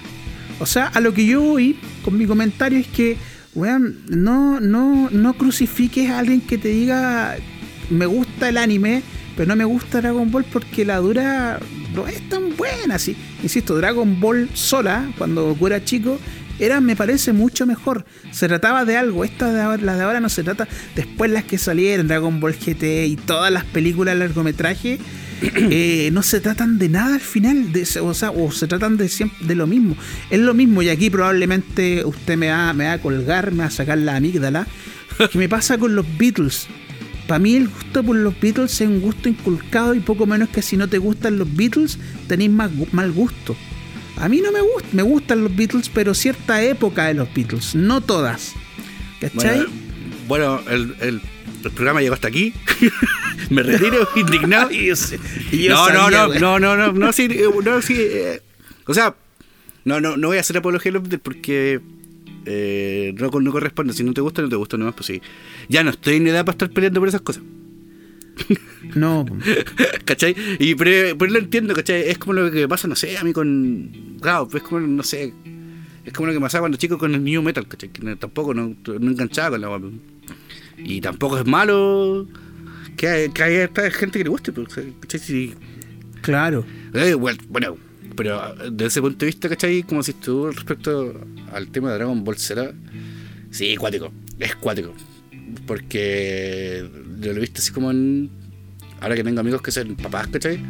[0.59, 3.17] O sea, a lo que yo voy con mi comentario es que,
[3.55, 7.37] weón, no, no, no crucifiques a alguien que te diga
[7.91, 9.03] me gusta el anime,
[9.37, 11.59] pero no me gusta Dragon Ball porque la dura
[11.95, 12.99] no es tan buena.
[12.99, 13.17] Sí.
[13.43, 16.19] Insisto, Dragon Ball sola, cuando era chico,
[16.61, 18.05] era, me parece, mucho mejor.
[18.31, 19.25] Se trataba de algo.
[19.25, 20.69] Esta de ahora, la de ahora no se trata.
[20.95, 24.99] Después las que salieron, Dragon Ball GT y todas las películas largometraje,
[25.43, 27.73] eh, no se tratan de nada al final.
[27.73, 29.97] De, o sea, o se tratan de, siempre, de lo mismo.
[30.31, 30.83] Es lo mismo.
[30.83, 34.17] Y aquí probablemente usted me va, me va a colgar, me va a sacar la
[34.17, 34.67] amígdala.
[35.31, 36.67] ¿Qué me pasa con los Beatles?
[37.27, 40.63] Para mí el gusto por los Beatles es un gusto inculcado y poco menos que
[40.63, 41.97] si no te gustan los Beatles
[42.27, 43.55] tenéis más mal gusto.
[44.21, 47.75] A mí no me gusta, me gustan los Beatles, pero cierta época de los Beatles,
[47.75, 48.53] no todas.
[49.19, 49.67] ¿Cachai?
[50.29, 51.21] Bueno, el, el,
[51.73, 52.53] programa llegó hasta aquí.
[53.51, 54.71] me retiro indignado.
[54.71, 55.19] yo sé,
[55.69, 57.29] no, no, no, no, no, no, no, sí,
[57.65, 58.43] no, sí, eh,
[58.87, 59.15] o sea,
[59.85, 61.81] no, no, no voy a hacer apología de los Beatles porque
[62.45, 63.93] eh, no, no, corresponde.
[63.93, 65.23] Si no te gusta, no te gusta nomás, pues sí.
[65.69, 67.43] Ya no estoy en edad para estar peleando por esas cosas.
[68.95, 69.25] No.
[70.05, 70.35] ¿Cachai?
[70.59, 72.09] Y pero, pero, lo entiendo, ¿cachai?
[72.09, 74.17] Es como lo que pasa, no sé, a mí con.
[74.21, 75.33] Claro, es como, no sé.
[76.05, 77.91] Es como lo que pasaba cuando chico con el New Metal, ¿cachai?
[77.91, 79.87] Que tampoco no, no enganchaba con la guapa.
[80.79, 82.27] Y tampoco es malo
[82.97, 85.19] que, hay, que haya gente que le guste, ¿cachai?
[85.19, 85.55] Sí.
[86.23, 86.65] Claro.
[86.95, 87.77] Eh, bueno, bueno,
[88.17, 89.83] pero desde ese punto de vista, ¿cachai?
[89.83, 91.15] Como si estuvo respecto
[91.53, 92.73] al tema de Dragon Ball Z.
[93.51, 94.13] Sí, cuático.
[94.39, 94.95] Es cuático.
[95.67, 96.89] Porque
[97.21, 98.31] yo lo he visto así como en.
[99.01, 100.63] Ahora que tengo amigos que son papás, ¿cachai?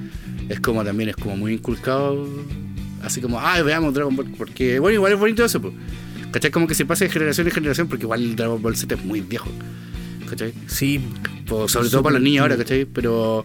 [0.49, 2.29] Es como también, es como muy inculcado.
[3.03, 4.31] Así como, ay, veamos Dragon Ball.
[4.37, 5.75] Porque, bueno, igual es bonito eso, pues.
[6.31, 6.51] ¿cachai?
[6.51, 9.21] Como que se pasa de generación en generación, porque igual Dragon Ball Z es muy
[9.21, 9.51] viejo.
[10.29, 10.55] ¿cachai?
[10.69, 11.01] Sí.
[11.47, 12.85] Pues, sobre todo para los niños ahora, ¿cachai?
[12.85, 13.45] Pero.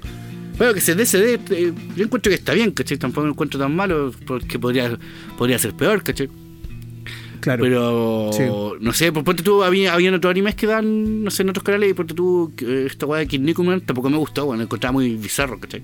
[0.58, 1.40] Bueno, que se dé, se dé.
[1.50, 2.98] Eh, yo encuentro que está bien, ¿cachai?
[2.98, 4.98] Tampoco lo encuentro tan malo, porque podría,
[5.38, 6.30] podría ser peor, ¿cachai?
[7.40, 7.64] Claro.
[7.64, 8.44] Pero, Sí.
[8.80, 11.64] no sé, por ponte tú, había, había otros animes que dan, no sé, en otros
[11.64, 14.94] canales, y ponte tú, que esta weá de Kid Nikuman tampoco me gustó, bueno, encontraba
[14.94, 15.84] muy bizarro, ¿cachai?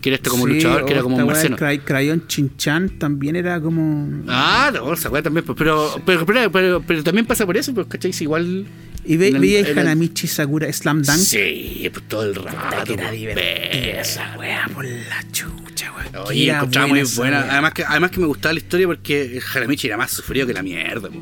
[0.00, 1.56] Que era este como Sí, luchador, que era como un marciano.
[1.56, 4.22] Cray- Crayon Chinchan también era como.
[4.26, 7.72] Ah, no, esa weá también, pues, pero, pero, pero, pero, pero también pasa por eso,
[7.72, 8.12] pues, ¿cachai?
[8.12, 8.66] Si igual.
[9.04, 11.18] Y ve, en el- veía el- Hanamichi Sakura Slam Dunk.
[11.18, 12.92] Sí, pues todo el rato.
[12.92, 14.00] era pues, divertida ve.
[14.00, 16.26] esa weá por la chucha, weón.
[16.26, 17.46] Oye, encontraba muy buena.
[17.50, 20.62] Además que, además que me gustaba la historia porque Jaramichi era más sufrido que la
[20.62, 21.08] mierda.
[21.08, 21.20] po.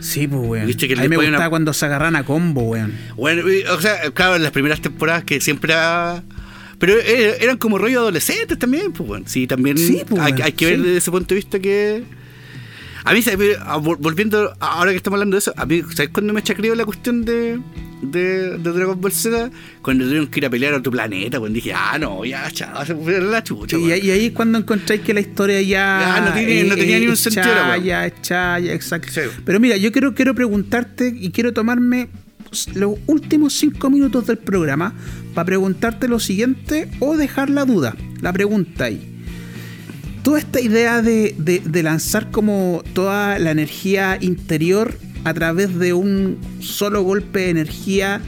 [0.00, 0.66] Sí, pues, weón.
[0.66, 2.92] Viste que a mí me gustaba una- cuando se agarran a combo, weón.
[3.16, 3.42] Bueno,
[3.72, 5.74] o sea, claro, en las primeras temporadas que siempre.
[6.78, 9.24] Pero eh, eran como rollo adolescentes también, pues bueno.
[9.28, 10.82] Sí, también Sí, pues, hay, que ver sí.
[10.82, 12.02] desde ese punto de vista que.
[13.04, 13.20] A mí.
[13.64, 16.74] Ah, vol- volviendo, ahora que estamos hablando de eso, a mí, ¿sabes cuándo me chacreó
[16.74, 17.58] la cuestión de,
[18.02, 19.50] de, de Dragon Ball Z?
[19.82, 22.84] Cuando tuvieron que ir a pelear a otro planeta, pues dije, ah, no, ya, chao,
[22.86, 23.76] se fue la chucha.
[23.76, 25.68] Y, y ahí cuando encontráis que la historia ya.
[26.16, 29.08] Ya, no tiene- no tenía ni un sentido chaya, es chaya, exacto.
[29.12, 29.20] Sí.
[29.44, 32.08] Pero mira, yo quiero, quiero preguntarte y quiero tomarme
[32.74, 34.92] los últimos cinco minutos del programa
[35.34, 37.96] para preguntarte lo siguiente o dejar la duda.
[38.20, 39.08] La pregunta ahí.
[40.22, 46.38] Toda esta idea de, de- lanzar como toda la energía interior a través de un
[46.60, 48.20] solo golpe de energía,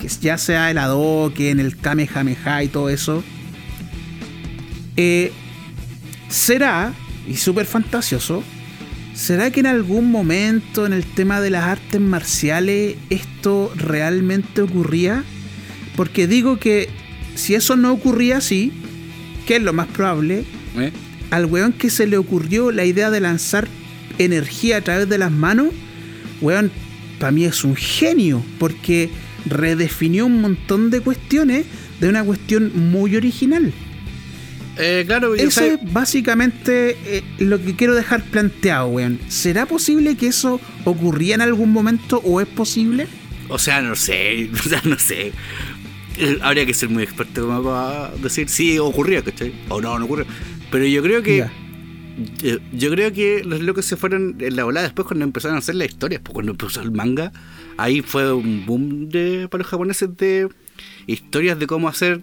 [0.00, 3.22] que ya sea el Hadouken, el Kamehameha y todo eso,
[4.96, 5.30] eh,
[6.28, 6.94] ¿será,
[7.28, 8.42] y súper fantasioso,
[9.14, 15.22] ¿será que en algún momento en el tema de las artes marciales esto realmente ocurría?
[15.96, 16.88] Porque digo que
[17.34, 18.72] si eso no ocurría así,
[19.46, 20.44] que es lo más probable,
[20.78, 20.90] ¿Eh?
[21.32, 23.66] Al weón que se le ocurrió la idea de lanzar
[24.18, 25.68] energía a través de las manos,
[26.42, 26.70] weón,
[27.18, 29.10] para mí es un genio, porque
[29.46, 31.64] redefinió un montón de cuestiones
[32.00, 33.72] de una cuestión muy original.
[34.78, 39.18] Eh, claro, Eso es básicamente eh, lo que quiero dejar planteado, weón.
[39.28, 43.06] ¿Será posible que eso ocurría en algún momento o es posible?
[43.48, 45.32] O sea, no sé, o sea, no sé.
[46.18, 49.54] Eh, Habría que ser muy experto como para decir si ocurría, ¿cachai?
[49.70, 50.26] O no, no ocurrió.
[50.72, 51.46] Pero yo creo que.
[52.42, 55.60] Eh, Yo creo que los locos se fueron en la volada después cuando empezaron a
[55.60, 57.32] hacer las historias, pues cuando empezó el manga,
[57.78, 60.48] ahí fue un boom de, para los japoneses de
[61.06, 62.20] historias de cómo hacer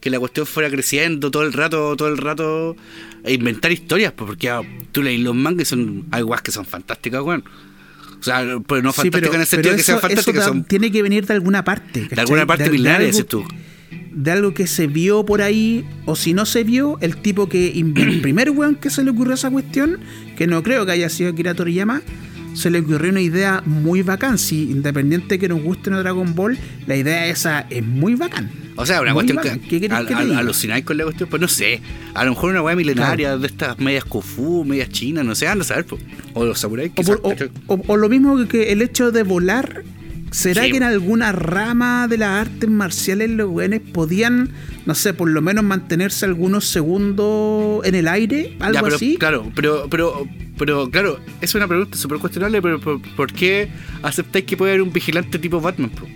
[0.00, 2.74] que la cuestión fuera creciendo todo el rato, todo el rato,
[3.22, 4.62] e inventar historias, pues, porque ah,
[4.92, 7.44] tú lees los mangas y son, hay guas que son fantásticas, weón.
[8.18, 10.90] O sea, pero no Sí, fantásticas en el sentido de que sean fantásticas, son tiene
[10.90, 12.08] que venir de alguna parte.
[12.10, 13.44] de alguna parte milenaria, dices tú.
[14.12, 17.68] De algo que se vio por ahí, o si no se vio, el tipo que
[17.78, 17.92] el
[18.22, 19.98] primer weón que se le ocurrió esa cuestión,
[20.36, 22.02] que no creo que haya sido Akira Toriyama,
[22.54, 24.36] se le ocurrió una idea muy bacán.
[24.36, 26.58] Si independiente que nos guste no Dragon Ball,
[26.88, 28.50] la idea esa es muy bacán.
[28.76, 31.28] O sea, una Muy cuestión que, ¿Qué querés al- que al- alucináis con la cuestión,
[31.28, 31.80] pues no sé.
[32.14, 35.62] A lo mejor una weá milenaria de estas medias Kufu, medias chinas, no sé, anda
[35.62, 36.02] a saber, pues.
[36.34, 36.90] O los samuráis,
[37.66, 39.82] O, lo mismo que el hecho de volar.
[40.30, 40.70] ¿Será Sí.
[40.70, 44.50] que en alguna rama de las artes marciales los weones podían,
[44.86, 48.56] no sé, por lo menos mantenerse algunos segundos en el aire?
[48.60, 49.16] Algo Ya, pero, así.
[49.18, 53.70] Claro, pero, pero, pero, claro, es una pregunta súper cuestionable, pero ¿por, por qué
[54.02, 56.06] aceptáis que puede haber un vigilante tipo Batman, po?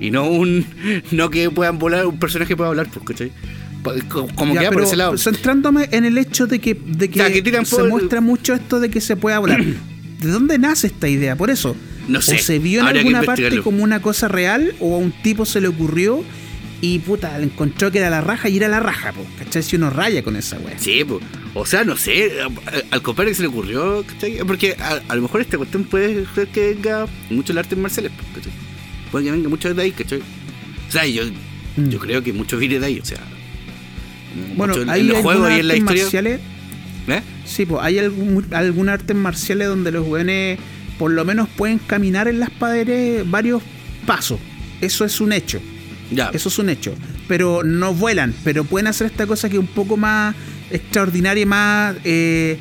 [0.00, 0.64] Y no un.
[1.12, 3.32] No que puedan volar, un personaje que pueda hablar, pues, ¿cachai?
[4.36, 5.18] Como Ya, que va por ese lado.
[5.18, 8.78] Centrándome en el hecho de que, de que, O sea, que se muestra mucho esto
[8.78, 9.60] de que se pueda volar.
[10.22, 11.34] ¿De dónde nace esta idea?
[11.34, 11.74] Por eso.
[12.08, 15.12] No sé, O se vio en alguna parte como una cosa real, o a un
[15.12, 16.24] tipo se le ocurrió
[16.80, 19.24] y puta, le encontró que era la raja y era la raja, po.
[19.38, 19.62] ¿Cachai?
[19.62, 20.76] Si uno raya con esa wea.
[20.78, 21.22] Sí, pues.
[21.54, 24.38] O sea, no sé, a- al compadre que se le ocurrió, ¿cachai?
[24.46, 28.10] Porque a, a lo mejor esta cuestión puede ser que venga mucho el arte marciales,
[28.16, 28.52] pues, ¿cachai?
[29.12, 30.20] Puede que venga mucho de ahí, ¿cachai?
[30.88, 31.22] O sea, yo,
[31.76, 31.88] Mm.
[31.88, 33.18] yo creo que mucho viene de ahí, o sea.
[34.56, 36.02] Bueno, mucho en- hay en los juegos y en la historia.
[36.02, 36.40] marciales.
[37.08, 37.20] ¿Eh?
[37.44, 40.58] Sí, pues hay algún, algunas artes marciales donde los weones
[41.02, 43.60] por lo menos pueden caminar en las paredes varios
[44.06, 44.38] pasos.
[44.80, 45.60] Eso es un hecho.
[46.12, 46.28] Ya.
[46.32, 46.94] Eso es un hecho.
[47.26, 50.36] Pero no vuelan, pero pueden hacer esta cosa que es un poco más
[50.70, 52.56] extraordinaria y más eh,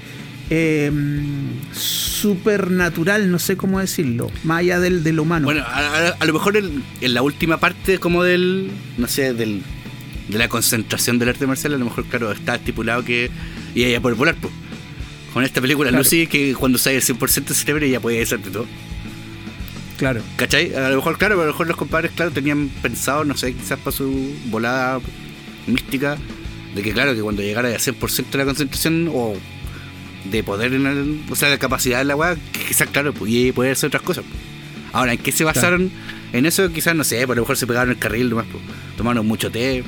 [0.49, 0.91] eh,
[1.71, 5.45] supernatural, no sé cómo decirlo, más allá del, del humano.
[5.45, 5.77] Bueno, a,
[6.07, 9.61] a- a lo mejor en, en la última parte como del, no sé, del,
[10.29, 13.29] de la concentración del arte marcial, a lo mejor, claro, está estipulado que
[13.75, 14.51] iba a poder volar, pues.
[15.33, 16.03] Con esta película Claro.
[16.03, 18.65] Lucy, que cuando sale el 100% de cerebro ya puede hacer de todo.
[19.97, 20.21] claro.
[20.35, 20.73] ¿Cachai?
[20.75, 23.77] A lo mejor, claro, a lo mejor los compadres, claro, tenían pensado, no sé, quizás
[23.79, 24.99] para su volada
[25.67, 26.17] mística,
[26.75, 29.35] de que, claro, que cuando llegara a 100% de la concentración o
[30.25, 32.35] de poder, en el- o sea, de capacidad de la weá,
[32.67, 34.23] quizás, claro, pudiera poder hacer otras cosas.
[34.93, 35.91] Ahora, ¿en qué se basaron?
[36.33, 38.63] En eso, quizás, no sé, por lo mejor se pegaron el carril nomás, pues.
[38.97, 39.83] tomaron mucho té,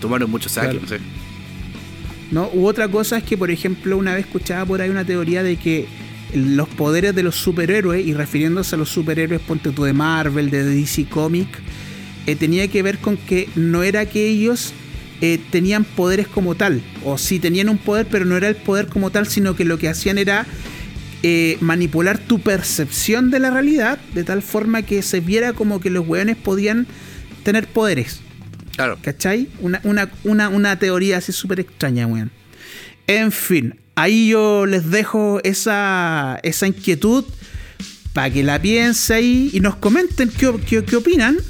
[0.00, 0.82] tomaron mucho saque, Claro.
[0.82, 0.98] no sé.
[2.30, 2.50] ¿No?
[2.52, 5.56] U otra cosa es que, por ejemplo, una vez escuchaba por ahí una teoría de
[5.56, 5.86] que
[6.34, 10.64] los poderes de los superhéroes, y refiriéndose a los superhéroes, ponte tú de Marvel, de
[10.64, 11.48] DC Comic,
[12.26, 14.72] eh, tenía que ver con que no era que ellos
[15.20, 18.88] eh, tenían poderes como tal, o sí tenían un poder, pero no era el poder
[18.88, 20.46] como tal, sino que lo que hacían era
[21.22, 25.90] eh, manipular tu percepción de la realidad de tal forma que se viera como que
[25.90, 26.86] los weones podían
[27.44, 28.20] tener poderes.
[28.76, 28.98] Claro.
[29.02, 29.48] ¿Cachai?
[29.60, 32.30] Una, una, una, una teoría así súper extraña, weón.
[33.06, 37.24] En fin, ahí yo les dejo esa, esa inquietud
[38.12, 41.38] para que la piensen ahí y nos comenten qué, qué, qué opinan.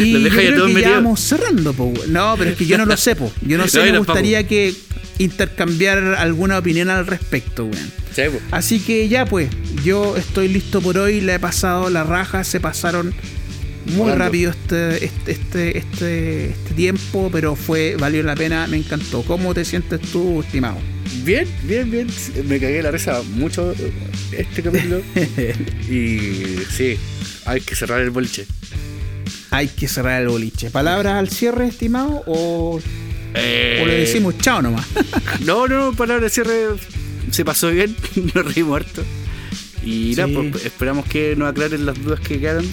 [0.00, 2.12] Y yo creo que ya vamos cerrando, po, weón.
[2.12, 3.30] No, pero es que yo no lo sé, po.
[3.42, 4.74] Yo no sé, No, me gustaría que
[5.18, 7.92] intercambiar alguna opinión al respecto, weón.
[8.14, 8.22] Sí.
[8.50, 9.48] Así que ya pues,
[9.84, 13.14] yo estoy listo por hoy, le he pasado la raja, se pasaron
[13.88, 19.22] muy rápido este, este, este, este, este tiempo, pero fue, valió la pena, me encantó.
[19.22, 20.76] ¿Cómo te sientes tú, estimado?
[21.24, 22.06] Bien, bien, bien.
[22.46, 23.74] Me cagué la risa mucho
[24.32, 25.00] este capítulo.
[25.90, 26.96] y sí,
[27.46, 28.46] hay que cerrar el boliche.
[29.50, 30.70] Hay que cerrar el boliche.
[30.70, 32.22] ¿Palabras al cierre, estimado?
[32.26, 32.80] ¿O,
[33.34, 34.86] Eh, o le decimos chao nomás?
[35.44, 36.66] No, no, palabra de cierre.
[37.30, 37.94] Se pasó bien,
[38.34, 39.02] nos reímos harto.
[39.84, 40.48] Y nada, Sí.
[40.52, 42.64] pues, esperamos que nos aclaren las dudas que quedan.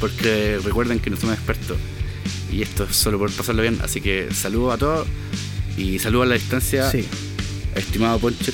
[0.00, 1.76] Porque recuerden que no somos expertos.
[2.52, 3.78] Y esto es solo por pasarlo bien.
[3.82, 5.08] Así que saludos a todos.
[5.76, 7.04] Y saludos a la distancia, Sí.
[7.74, 8.52] estimado Poncho.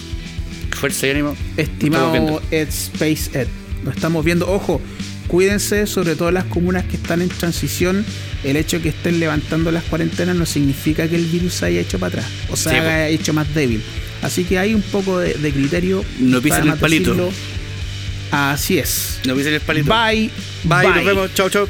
[0.72, 1.36] Fuerza y ánimo.
[1.56, 2.42] Estimado.
[2.50, 3.46] Ed Space Ed,
[3.84, 4.50] lo estamos viendo.
[4.50, 4.80] Ojo,
[5.28, 8.04] cuídense, sobre todo las comunas que están en transición.
[8.42, 11.80] El hecho de que estén levantando las cuarentenas no significa que el virus se haya
[11.80, 13.80] hecho para atrás o se Sí, haya hecho más débil.
[14.22, 16.04] Así que hay un poco de, de criterio.
[16.18, 17.10] No pisen el palito.
[17.14, 17.32] decirlo.
[18.32, 19.20] Así es.
[19.26, 19.92] No pisen el palito.
[19.94, 20.30] Bye.
[20.64, 21.34] Bye, nos vemos.
[21.34, 21.68] Chao, chao.